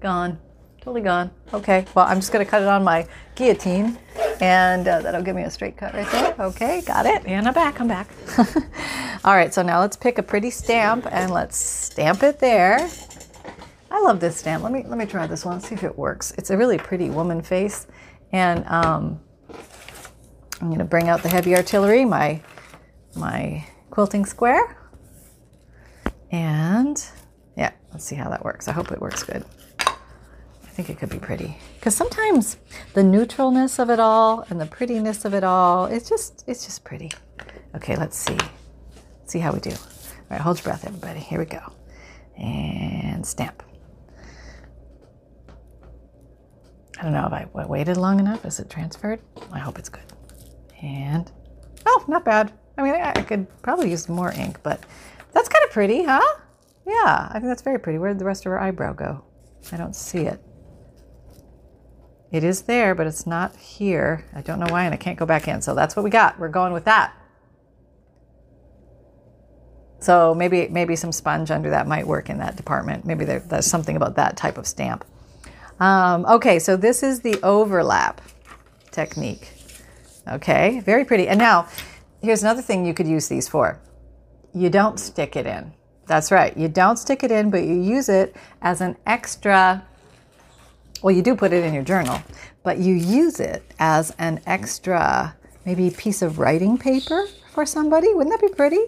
gone, 0.00 0.38
totally 0.80 1.00
gone. 1.00 1.30
Okay, 1.54 1.86
well, 1.94 2.06
I'm 2.06 2.18
just 2.18 2.32
going 2.32 2.44
to 2.44 2.50
cut 2.50 2.62
it 2.62 2.68
on 2.68 2.84
my 2.84 3.06
guillotine 3.34 3.98
and 4.40 4.88
uh, 4.88 5.00
that'll 5.00 5.22
give 5.22 5.36
me 5.36 5.42
a 5.42 5.50
straight 5.50 5.76
cut 5.76 5.94
right 5.94 6.10
there. 6.10 6.34
Okay, 6.38 6.82
got 6.82 7.06
it. 7.06 7.24
And 7.26 7.46
I'm 7.46 7.54
back, 7.54 7.80
I'm 7.80 7.88
back. 7.88 8.08
All 9.24 9.34
right, 9.34 9.54
so 9.54 9.62
now 9.62 9.80
let's 9.80 9.96
pick 9.96 10.18
a 10.18 10.22
pretty 10.22 10.50
stamp 10.50 11.06
and 11.12 11.30
let's 11.30 11.56
stamp 11.56 12.24
it 12.24 12.40
there. 12.40 12.90
I 13.90 14.00
love 14.00 14.18
this 14.18 14.36
stamp. 14.36 14.64
Let 14.64 14.72
me 14.72 14.84
let 14.86 14.98
me 14.98 15.06
try 15.06 15.26
this 15.26 15.44
one, 15.44 15.60
see 15.60 15.74
if 15.74 15.84
it 15.84 15.96
works. 15.96 16.32
It's 16.38 16.50
a 16.50 16.56
really 16.56 16.78
pretty 16.78 17.08
woman 17.08 17.40
face. 17.40 17.86
And 18.32 18.66
um, 18.66 19.20
I'm 20.62 20.70
gonna 20.70 20.84
bring 20.84 21.08
out 21.08 21.24
the 21.24 21.28
heavy 21.28 21.56
artillery, 21.56 22.04
my 22.04 22.40
my 23.16 23.66
quilting 23.90 24.24
square. 24.24 24.78
And 26.30 27.04
yeah, 27.56 27.72
let's 27.90 28.04
see 28.04 28.14
how 28.14 28.30
that 28.30 28.44
works. 28.44 28.68
I 28.68 28.72
hope 28.72 28.92
it 28.92 29.00
works 29.00 29.24
good. 29.24 29.44
I 29.80 30.68
think 30.68 30.88
it 30.88 30.98
could 30.98 31.10
be 31.10 31.18
pretty 31.18 31.58
because 31.74 31.96
sometimes 31.96 32.58
the 32.94 33.02
neutralness 33.02 33.80
of 33.80 33.90
it 33.90 33.98
all 33.98 34.46
and 34.48 34.60
the 34.60 34.66
prettiness 34.66 35.24
of 35.24 35.34
it 35.34 35.42
all, 35.42 35.86
it's 35.86 36.08
just 36.08 36.44
it's 36.46 36.64
just 36.64 36.84
pretty. 36.84 37.10
Okay, 37.74 37.96
let's 37.96 38.16
see. 38.16 38.38
See 39.26 39.40
how 39.40 39.52
we 39.52 39.58
do. 39.58 39.70
All 39.70 39.76
right, 40.30 40.40
hold 40.40 40.58
your 40.58 40.64
breath, 40.64 40.86
everybody. 40.86 41.18
Here 41.18 41.40
we 41.40 41.44
go. 41.44 41.72
And 42.38 43.26
stamp. 43.26 43.64
I 47.00 47.02
don't 47.02 47.12
know 47.12 47.26
if 47.26 47.32
I 47.32 47.66
waited 47.66 47.96
long 47.96 48.20
enough. 48.20 48.44
Is 48.44 48.60
it 48.60 48.70
transferred? 48.70 49.18
I 49.50 49.58
hope 49.58 49.76
it's 49.76 49.88
good. 49.88 50.11
And 50.82 51.30
oh, 51.86 52.04
not 52.08 52.24
bad. 52.24 52.52
I 52.76 52.82
mean, 52.82 52.94
I 52.94 53.12
could 53.22 53.46
probably 53.62 53.90
use 53.90 54.08
more 54.08 54.32
ink, 54.32 54.58
but 54.62 54.82
that's 55.32 55.48
kind 55.48 55.64
of 55.64 55.70
pretty, 55.70 56.02
huh? 56.02 56.20
Yeah, 56.86 57.28
I 57.30 57.34
think 57.34 57.44
that's 57.44 57.62
very 57.62 57.78
pretty. 57.78 57.98
Where 57.98 58.10
did 58.10 58.18
the 58.18 58.24
rest 58.24 58.44
of 58.44 58.50
her 58.50 58.60
eyebrow 58.60 58.92
go? 58.92 59.24
I 59.70 59.76
don't 59.76 59.94
see 59.94 60.22
it. 60.22 60.40
It 62.32 62.44
is 62.44 62.62
there, 62.62 62.94
but 62.94 63.06
it's 63.06 63.26
not 63.26 63.54
here. 63.56 64.24
I 64.34 64.40
don't 64.40 64.58
know 64.58 64.66
why, 64.70 64.84
and 64.84 64.94
I 64.94 64.96
can't 64.96 65.18
go 65.18 65.26
back 65.26 65.46
in. 65.46 65.60
So 65.62 65.74
that's 65.74 65.94
what 65.94 66.02
we 66.02 66.10
got. 66.10 66.38
We're 66.38 66.48
going 66.48 66.72
with 66.72 66.86
that. 66.86 67.14
So 70.00 70.34
maybe 70.34 70.66
maybe 70.68 70.96
some 70.96 71.12
sponge 71.12 71.50
under 71.52 71.70
that 71.70 71.86
might 71.86 72.06
work 72.06 72.28
in 72.28 72.38
that 72.38 72.56
department. 72.56 73.04
Maybe 73.04 73.24
there, 73.24 73.38
there's 73.38 73.66
something 73.66 73.94
about 73.94 74.16
that 74.16 74.36
type 74.36 74.58
of 74.58 74.66
stamp. 74.66 75.04
Um, 75.78 76.24
okay, 76.26 76.58
so 76.58 76.76
this 76.76 77.02
is 77.02 77.20
the 77.20 77.40
overlap 77.42 78.20
technique. 78.90 79.52
Okay, 80.28 80.80
very 80.80 81.04
pretty. 81.04 81.28
And 81.28 81.38
now, 81.38 81.68
here's 82.22 82.42
another 82.42 82.62
thing 82.62 82.86
you 82.86 82.94
could 82.94 83.08
use 83.08 83.28
these 83.28 83.48
for. 83.48 83.80
You 84.54 84.70
don't 84.70 84.98
stick 84.98 85.36
it 85.36 85.46
in. 85.46 85.72
That's 86.06 86.30
right. 86.30 86.56
You 86.56 86.68
don't 86.68 86.98
stick 86.98 87.22
it 87.22 87.30
in, 87.30 87.50
but 87.50 87.62
you 87.62 87.74
use 87.74 88.08
it 88.08 88.36
as 88.60 88.80
an 88.80 88.96
extra 89.06 89.84
well, 91.02 91.14
you 91.14 91.22
do 91.22 91.34
put 91.34 91.52
it 91.52 91.64
in 91.64 91.74
your 91.74 91.82
journal, 91.82 92.22
but 92.62 92.78
you 92.78 92.94
use 92.94 93.40
it 93.40 93.64
as 93.80 94.14
an 94.18 94.40
extra, 94.46 95.36
maybe 95.64 95.90
piece 95.90 96.22
of 96.22 96.38
writing 96.38 96.78
paper 96.78 97.26
for 97.52 97.66
somebody. 97.66 98.14
Wouldn't 98.14 98.30
that 98.30 98.46
be 98.46 98.54
pretty? 98.54 98.84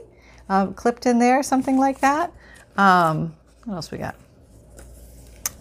Um, 0.48 0.74
clipped 0.74 1.06
in 1.06 1.18
there, 1.18 1.42
something 1.42 1.76
like 1.76 2.00
that. 2.00 2.32
Um, 2.76 3.34
what 3.64 3.74
else 3.74 3.90
we 3.90 3.98
got? 3.98 4.14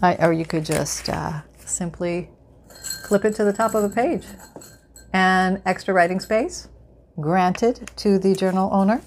I, 0.00 0.14
or 0.16 0.32
you 0.32 0.44
could 0.44 0.64
just 0.64 1.08
uh, 1.08 1.40
simply 1.64 2.30
clip 3.02 3.24
it 3.24 3.34
to 3.36 3.44
the 3.44 3.52
top 3.52 3.74
of 3.74 3.82
a 3.82 3.88
page. 3.88 4.24
And 5.14 5.62
extra 5.64 5.94
writing 5.94 6.18
space 6.18 6.68
granted 7.20 7.88
to 7.96 8.18
the 8.18 8.34
journal 8.34 8.68
owner. 8.72 9.00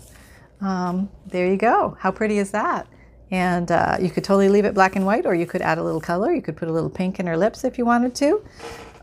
Um, 0.61 1.09
there 1.25 1.47
you 1.47 1.57
go. 1.57 1.97
How 1.99 2.11
pretty 2.11 2.37
is 2.37 2.49
that? 2.51 2.87
And 3.29 3.69
uh, 3.69 3.97
you 3.99 4.09
could 4.09 4.23
totally 4.23 4.47
leave 4.47 4.63
it 4.63 4.73
black 4.73 4.95
and 4.95 5.05
white, 5.05 5.25
or 5.25 5.35
you 5.35 5.45
could 5.45 5.61
add 5.61 5.77
a 5.77 5.83
little 5.83 5.99
color. 5.99 6.33
You 6.33 6.41
could 6.41 6.55
put 6.55 6.69
a 6.69 6.71
little 6.71 6.89
pink 6.89 7.19
in 7.19 7.27
her 7.27 7.35
lips 7.35 7.65
if 7.65 7.77
you 7.77 7.85
wanted 7.85 8.15
to. 8.15 8.41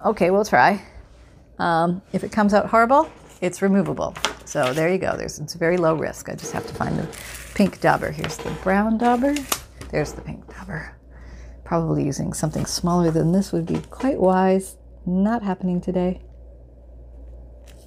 Okay, 0.03 0.31
we'll 0.31 0.47
try. 0.47 0.83
Um, 1.59 2.01
if 2.14 2.25
it 2.25 2.33
comes 2.33 2.55
out 2.55 2.67
horrible, 2.71 3.11
it's 3.43 3.61
removable. 3.61 4.14
So 4.47 4.73
there 4.73 4.90
you 4.90 4.97
go. 4.97 5.14
There's 5.14 5.38
it's 5.38 5.53
very 5.53 5.77
low 5.77 5.95
risk. 5.95 6.31
I 6.31 6.35
just 6.35 6.53
have 6.53 6.67
to 6.67 6.75
find 6.75 6.99
the 6.99 7.07
pink 7.55 7.83
dauber. 7.83 8.11
Here's 8.12 8.38
the 8.38 8.51
brown 8.62 8.97
dauber. 8.97 9.35
There's 9.90 10.12
the 10.12 10.23
pink 10.23 10.47
dauber. 10.57 10.97
Probably 11.64 12.05
using 12.05 12.33
something 12.33 12.64
smaller 12.64 13.11
than 13.11 13.33
this 13.33 13.53
would 13.53 13.67
be 13.67 13.81
quite 13.90 14.19
wise. 14.19 14.77
Not 15.05 15.43
happening 15.43 15.83
today. 15.83 16.23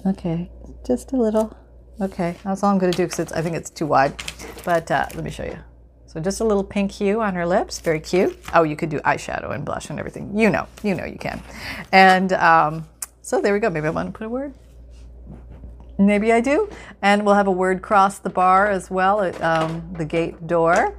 Okay, 0.08 0.50
just 0.86 1.12
a 1.12 1.16
little. 1.16 1.54
Okay, 2.00 2.34
that's 2.42 2.62
all 2.62 2.70
I'm 2.70 2.78
going 2.78 2.90
to 2.90 2.96
do 2.96 3.06
because 3.06 3.30
I 3.32 3.42
think 3.42 3.54
it's 3.54 3.68
too 3.68 3.86
wide. 3.86 4.14
But 4.64 4.90
uh, 4.90 5.06
let 5.14 5.22
me 5.22 5.30
show 5.30 5.44
you. 5.44 5.58
So 6.06 6.18
just 6.18 6.40
a 6.40 6.44
little 6.44 6.64
pink 6.64 6.92
hue 6.92 7.20
on 7.20 7.34
her 7.34 7.44
lips, 7.44 7.80
very 7.80 8.00
cute. 8.00 8.38
Oh, 8.54 8.62
you 8.62 8.74
could 8.74 8.88
do 8.88 9.00
eyeshadow 9.00 9.54
and 9.54 9.66
blush 9.66 9.90
and 9.90 9.98
everything. 9.98 10.38
You 10.38 10.48
know, 10.48 10.66
you 10.82 10.94
know 10.94 11.04
you 11.04 11.18
can. 11.18 11.42
And 11.92 12.32
um, 12.32 12.88
so 13.20 13.42
there 13.42 13.52
we 13.52 13.60
go. 13.60 13.68
Maybe 13.68 13.86
I 13.86 13.90
want 13.90 14.14
to 14.14 14.18
put 14.18 14.26
a 14.26 14.30
word. 14.30 14.54
Maybe 15.98 16.32
I 16.32 16.40
do. 16.40 16.70
And 17.02 17.26
we'll 17.26 17.34
have 17.34 17.48
a 17.48 17.52
word 17.52 17.82
cross 17.82 18.20
the 18.20 18.30
bar 18.30 18.70
as 18.70 18.90
well 18.90 19.20
at 19.20 19.38
um, 19.42 19.92
the 19.98 20.06
gate 20.06 20.46
door. 20.46 20.96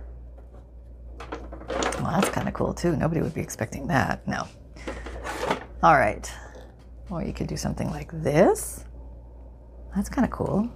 Well, 1.99 2.11
that's 2.11 2.29
kind 2.29 2.47
of 2.47 2.53
cool 2.53 2.75
too. 2.75 2.95
Nobody 2.95 3.21
would 3.21 3.33
be 3.33 3.41
expecting 3.41 3.87
that. 3.87 4.27
No. 4.27 4.47
All 5.81 5.95
right. 5.95 6.31
Or 7.09 7.23
you 7.23 7.33
could 7.33 7.47
do 7.47 7.57
something 7.57 7.89
like 7.89 8.11
this. 8.21 8.85
That's 9.95 10.09
kind 10.09 10.25
of 10.25 10.31
cool. 10.31 10.69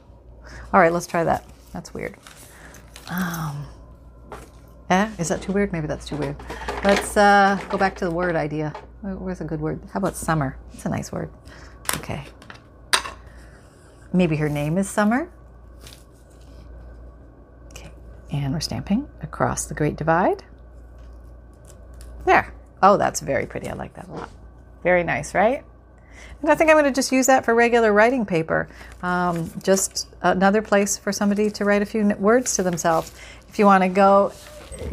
All 0.73 0.79
right, 0.79 0.91
let's 0.91 1.07
try 1.07 1.23
that. 1.23 1.45
That's 1.71 1.93
weird. 1.93 2.15
Um, 3.09 3.65
Eh? 4.93 5.09
Is 5.17 5.29
that 5.29 5.41
too 5.41 5.51
weird? 5.51 5.71
Maybe 5.71 5.87
that's 5.87 6.07
too 6.07 6.17
weird. 6.17 6.35
Let's 6.83 7.17
uh, 7.17 7.59
go 7.69 7.77
back 7.77 7.95
to 7.95 8.05
the 8.05 8.11
word 8.11 8.35
idea. 8.35 8.73
Where's 9.01 9.41
a 9.41 9.43
good 9.43 9.59
word? 9.59 9.81
How 9.91 9.97
about 9.97 10.15
summer? 10.15 10.57
It's 10.73 10.85
a 10.85 10.89
nice 10.89 11.11
word. 11.11 11.31
Okay. 11.95 12.23
Maybe 14.13 14.35
her 14.35 14.49
name 14.49 14.77
is 14.77 14.87
Summer. 14.87 15.31
Okay. 17.71 17.89
And 18.31 18.53
we're 18.53 18.59
stamping 18.59 19.09
across 19.21 19.65
the 19.65 19.73
Great 19.73 19.95
Divide. 19.95 20.43
There. 22.25 22.53
Oh, 22.83 22.97
that's 22.97 23.19
very 23.19 23.47
pretty. 23.47 23.69
I 23.69 23.73
like 23.73 23.95
that 23.95 24.07
a 24.07 24.11
lot. 24.11 24.29
Very 24.83 25.03
nice, 25.03 25.33
right? 25.33 25.63
And 26.41 26.51
I 26.51 26.55
think 26.55 26.69
I'm 26.69 26.75
going 26.75 26.85
to 26.85 26.91
just 26.91 27.11
use 27.11 27.27
that 27.27 27.45
for 27.45 27.55
regular 27.55 27.93
writing 27.93 28.25
paper. 28.25 28.67
Um, 29.01 29.51
just 29.63 30.07
another 30.21 30.61
place 30.61 30.97
for 30.97 31.11
somebody 31.11 31.49
to 31.51 31.65
write 31.65 31.81
a 31.81 31.85
few 31.85 32.05
words 32.19 32.55
to 32.55 32.63
themselves. 32.63 33.13
If 33.47 33.59
you 33.59 33.65
want 33.65 33.83
to 33.83 33.89
go 33.89 34.33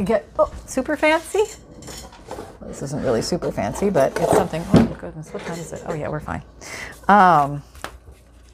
get 0.04 0.28
oh, 0.38 0.52
super 0.66 0.96
fancy. 0.96 1.42
Well, 2.61 2.68
this 2.68 2.83
isn't 2.83 3.02
really 3.02 3.22
super 3.22 3.50
fancy, 3.50 3.90
but 3.90 4.16
it's 4.18 4.33
something. 4.33 4.62
Oh 4.74 4.85
my 4.85 4.96
goodness, 4.96 5.33
what 5.33 5.42
time 5.44 5.59
is 5.59 5.72
it? 5.72 5.83
Oh 5.87 5.94
yeah, 5.94 6.09
we're 6.09 6.20
fine. 6.20 6.42
Um, 7.09 7.62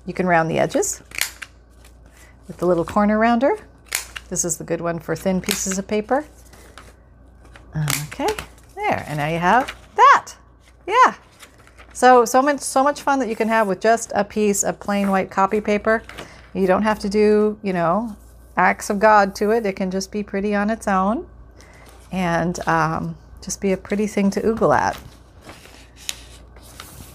you 0.07 0.14
can 0.14 0.26
round 0.26 0.50
the 0.50 0.59
edges 0.59 1.02
with 2.46 2.57
the 2.59 2.66
little 2.66 2.85
corner 2.85 3.18
rounder. 3.18 3.59
This 4.29 4.44
is 4.44 4.57
the 4.57 4.64
good 4.64 4.81
one 4.81 4.98
for 4.98 5.14
thin 5.14 5.40
pieces 5.40 5.79
of 5.79 5.87
paper. 5.87 6.24
Okay, 8.07 8.35
there, 8.74 9.05
and 9.07 9.18
now 9.18 9.29
you 9.29 9.38
have 9.38 9.76
that. 9.96 10.35
Yeah. 10.87 11.14
So 11.96 12.26
so 12.26 12.42
much 12.42 12.61
so 12.61 12.85
much 12.85 13.00
fun 13.00 13.20
that 13.20 13.28
you 13.30 13.35
can 13.35 13.48
have 13.48 13.66
with 13.66 13.80
just 13.80 14.12
a 14.14 14.22
piece 14.22 14.62
of 14.62 14.78
plain 14.78 15.09
white 15.09 15.30
copy 15.30 15.62
paper. 15.62 16.02
You 16.52 16.66
don't 16.66 16.82
have 16.82 16.98
to 16.98 17.09
do, 17.09 17.59
you 17.62 17.72
know, 17.72 18.14
acts 18.54 18.90
of 18.90 18.98
God 18.98 19.35
to 19.37 19.50
it. 19.50 19.64
It 19.64 19.76
can 19.76 19.90
just 19.90 20.12
be 20.12 20.22
pretty 20.22 20.54
on 20.54 20.68
its 20.68 20.87
own 20.87 21.26
and 22.12 22.59
um, 22.68 23.16
just 23.40 23.62
be 23.62 23.72
a 23.72 23.78
pretty 23.78 24.06
thing 24.06 24.30
to 24.32 24.42
oogle 24.42 24.76
at. 24.76 25.00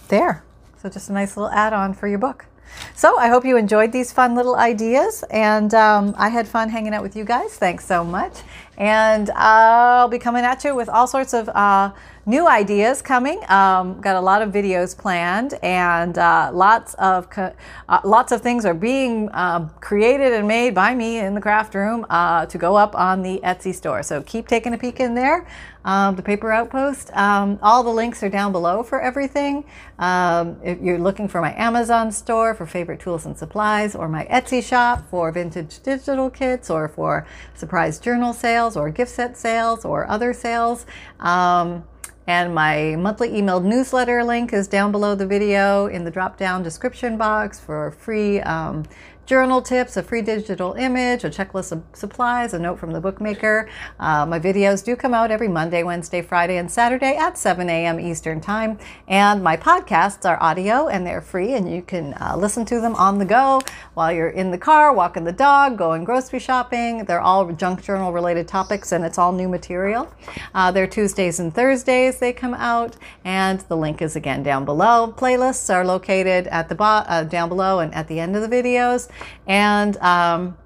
There. 0.08 0.44
So, 0.82 0.90
just 0.90 1.12
a 1.12 1.14
nice 1.14 1.38
little 1.38 1.52
add 1.52 1.74
on 1.74 1.94
for 1.94 2.08
your 2.08 2.18
book. 2.18 2.48
So, 2.96 3.20
I 3.20 3.28
hope 3.28 3.46
you 3.46 3.58
enjoyed 3.58 3.92
these 3.92 4.12
fun 4.12 4.34
little 4.34 4.56
ideas, 4.56 5.24
and 5.30 5.76
um, 5.76 6.16
I 6.18 6.30
had 6.30 6.48
fun 6.48 6.70
hanging 6.70 6.96
out 6.96 7.04
with 7.04 7.16
you 7.16 7.24
guys. 7.24 7.56
Thanks 7.56 7.86
so 7.86 8.04
much. 8.04 8.34
And 8.80 9.30
I'll 9.36 10.08
be 10.08 10.18
coming 10.18 10.44
at 10.44 10.64
you 10.64 10.74
with 10.74 10.90
all 10.90 11.06
sorts 11.06 11.36
of 11.36 11.50
uh, 11.50 11.92
new 12.32 12.48
ideas 12.48 13.02
coming. 13.02 13.40
Um, 13.50 14.00
got 14.00 14.16
a 14.16 14.22
lot 14.22 14.42
of 14.42 14.54
videos 14.54 14.98
planned, 14.98 15.56
and 15.62 16.18
uh, 16.18 16.50
lots 16.54 16.94
of 16.94 17.30
co- 17.30 17.54
uh, 17.90 18.00
lots 18.06 18.32
of 18.32 18.42
things 18.42 18.64
are 18.64 18.74
being 18.74 19.28
uh, 19.32 19.68
created 19.82 20.32
and 20.32 20.48
made 20.48 20.74
by 20.74 20.96
me 20.96 21.20
in 21.20 21.36
the 21.36 21.42
craft 21.42 21.76
room 21.76 22.06
uh, 22.10 22.46
to 22.46 22.58
go 22.58 22.78
up 22.78 22.96
on 22.96 23.22
the 23.22 23.42
Etsy 23.44 23.76
store. 23.76 24.02
So 24.02 24.22
keep 24.22 24.48
taking 24.48 24.74
a 24.74 24.78
peek 24.78 25.02
in 25.02 25.14
there. 25.14 25.46
Um, 25.84 26.16
the 26.16 26.22
Paper 26.22 26.52
Outpost. 26.52 27.12
Um, 27.18 27.60
all 27.62 27.84
the 27.84 27.90
links 27.90 28.24
are 28.24 28.30
down 28.30 28.52
below 28.52 28.84
for 28.84 29.02
everything. 29.02 29.66
Um, 30.00 30.58
if 30.64 30.80
you're 30.80 31.00
looking 31.00 31.28
for 31.28 31.42
my 31.42 31.54
Amazon 31.56 32.12
store 32.12 32.54
for 32.54 32.66
favorite 32.66 33.00
tools 33.00 33.26
and 33.26 33.38
supplies, 33.38 33.94
or 33.96 34.08
my 34.08 34.26
Etsy 34.26 34.64
shop 34.64 35.10
for 35.10 35.32
vintage 35.32 35.82
digital 35.82 36.30
kits, 36.30 36.70
or 36.70 36.88
for 36.88 37.28
surprise 37.56 38.00
journal 38.00 38.32
sales, 38.32 38.78
or 38.78 38.90
gift 38.90 39.12
set 39.12 39.36
sales, 39.36 39.84
or 39.84 40.08
other 40.08 40.34
sales. 40.34 40.86
Um, 41.20 41.84
and 42.28 42.54
my 42.54 42.96
monthly 42.98 43.30
emailed 43.30 43.64
newsletter 43.64 44.24
link 44.24 44.54
is 44.54 44.68
down 44.68 44.92
below 44.92 45.16
the 45.16 45.26
video 45.26 45.88
in 45.88 46.04
the 46.04 46.12
drop 46.12 46.38
down 46.38 46.62
description 46.64 47.18
box 47.18 47.60
for 47.60 47.92
free 47.92 48.40
um, 48.42 48.84
journal 49.26 49.62
tips, 49.62 49.96
a 49.96 50.04
free 50.04 50.22
digital 50.22 50.74
image, 50.74 51.24
a 51.24 51.30
checklist 51.30 51.72
of 51.72 51.84
supplies, 51.94 52.54
a 52.54 52.60
note 52.60 52.80
from 52.80 52.92
the 52.92 53.00
bookmaker. 53.00 53.70
Uh, 54.00 54.26
my 54.26 54.40
videos 54.40 54.84
do 54.84 54.96
come 54.96 55.14
out 55.14 55.32
every 55.32 55.48
Monday, 55.48 55.84
Wednesday, 55.84 56.22
Friday, 56.22 56.58
and 56.58 56.70
Saturday 56.70 57.16
at 57.16 57.38
7 57.38 57.70
a.m. 57.70 58.00
Eastern 58.00 58.42
Time. 58.42 58.78
And 59.08 59.44
my 59.44 59.56
podcasts 59.56 60.28
are 60.30 60.42
audio 60.42 60.88
and 60.88 61.06
they're 61.06 61.22
free, 61.22 61.54
and 61.54 61.72
you 61.74 61.82
can 61.82 62.14
uh, 62.16 62.36
listen 62.38 62.66
to 62.66 62.82
them 62.82 62.96
on 62.96 63.20
the 63.20 63.26
go 63.26 63.62
while 63.94 64.12
you're 64.12 64.30
in 64.30 64.52
the 64.52 64.58
car, 64.58 64.94
walking 64.94 65.24
the 65.24 65.32
dog, 65.32 65.78
going 65.78 66.04
grocery 66.04 66.40
shopping. 66.40 67.06
They're 67.06 67.22
all 67.22 67.52
junk 67.54 67.84
journal 67.84 68.12
related 68.12 68.48
topics, 68.48 68.92
and 68.92 69.06
it's 69.06 69.18
all 69.18 69.32
new 69.32 69.48
material. 69.48 70.14
Uh, 70.54 70.72
they're 70.72 70.88
Tuesdays 70.88 71.40
and 71.40 71.54
Thursdays, 71.54 72.20
they 72.20 72.34
come 72.34 72.54
out, 72.54 72.98
and 73.24 73.62
the 73.62 73.78
link 73.78 74.02
is 74.02 74.16
again 74.16 74.44
down 74.44 74.66
below. 74.66 75.14
Playlists 75.16 75.74
are 75.74 75.86
located 75.86 76.48
at 76.48 76.70
the 76.70 76.76
bottom, 76.76 77.12
uh, 77.12 77.24
down 77.24 77.50
below 77.50 77.80
and 77.80 77.94
at 77.94 78.08
the 78.08 78.20
end 78.20 78.36
of 78.36 78.42
the 78.42 78.56
videos. 78.56 79.08
And 79.48 79.98
um, 79.98 80.58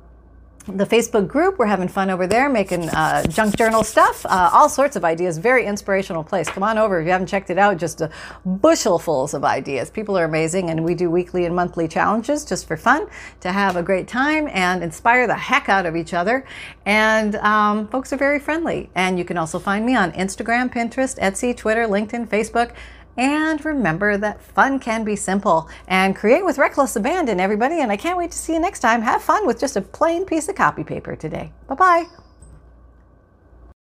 the 0.67 0.86
Facebook 0.86 1.27
group. 1.27 1.60
We're 1.60 1.67
having 1.67 1.88
fun 1.88 2.10
over 2.10 2.25
there, 2.25 2.49
making 2.49 2.89
uh, 2.89 3.23
junk 3.27 3.55
journal 3.55 3.84
stuff, 3.84 4.25
uh, 4.25 4.49
all 4.51 4.67
sorts 4.67 4.95
of 4.95 5.05
ideas. 5.05 5.38
Very 5.38 5.65
inspirational 5.65 6.23
place. 6.23 6.49
Come 6.49 6.63
on 6.63 6.77
over 6.77 6.99
if 6.99 7.05
you 7.05 7.12
haven't 7.12 7.27
checked 7.27 7.49
it 7.49 7.58
out. 7.58 7.77
Just 7.77 8.01
a 8.01 8.10
bushelfuls 8.47 9.34
of 9.34 9.43
ideas. 9.43 9.89
People 9.89 10.17
are 10.17 10.25
amazing, 10.25 10.69
and 10.69 10.84
we 10.84 10.95
do 10.95 11.10
weekly 11.10 11.45
and 11.45 11.55
monthly 11.55 11.88
challenges 11.88 12.45
just 12.45 12.67
for 12.67 12.77
fun 12.77 13.08
to 13.41 13.51
have 13.51 13.75
a 13.75 13.84
great 13.84 14.08
time 14.08 14.47
and 14.51 14.84
inspire 14.84 15.27
the 15.27 15.36
heck 15.36 15.69
out 15.69 15.86
of 15.86 15.95
each 15.95 16.13
other. 16.13 16.45
And 16.86 17.36
um, 17.36 17.88
folks 17.88 18.12
are 18.12 18.17
very 18.17 18.39
friendly. 18.39 18.89
And 18.95 19.19
you 19.19 19.25
can 19.25 19.38
also 19.38 19.60
find 19.60 19.86
me 19.86 19.95
on 19.95 20.12
Instagram, 20.13 20.73
Pinterest, 20.73 21.19
Etsy, 21.19 21.55
Twitter, 21.55 21.86
LinkedIn, 21.88 22.27
Facebook. 22.27 22.73
And 23.17 23.63
remember 23.63 24.17
that 24.17 24.41
fun 24.41 24.80
can 24.80 25.04
be 25.04 25.15
simple 25.15 25.69
and 25.88 26.15
create 26.15 26.43
with 26.43 26.58
reckless 26.58 26.95
abandon, 26.95 27.39
everybody. 27.39 27.80
And 27.82 27.91
I 27.91 27.97
can't 27.97 28.17
wait 28.17 28.32
to 28.32 28.38
see 28.38 28.54
you 28.54 28.60
next 28.60 28.80
time. 28.80 29.01
Have 29.01 29.21
fun 29.21 29.47
with 29.47 29.60
just 29.60 29.78
a 29.78 29.82
plain 29.82 30.25
piece 30.25 30.49
of 30.49 30.56
copy 30.56 30.84
paper 30.84 31.15
today. 31.15 31.51
Bye 31.67 31.75
bye. 31.75 32.24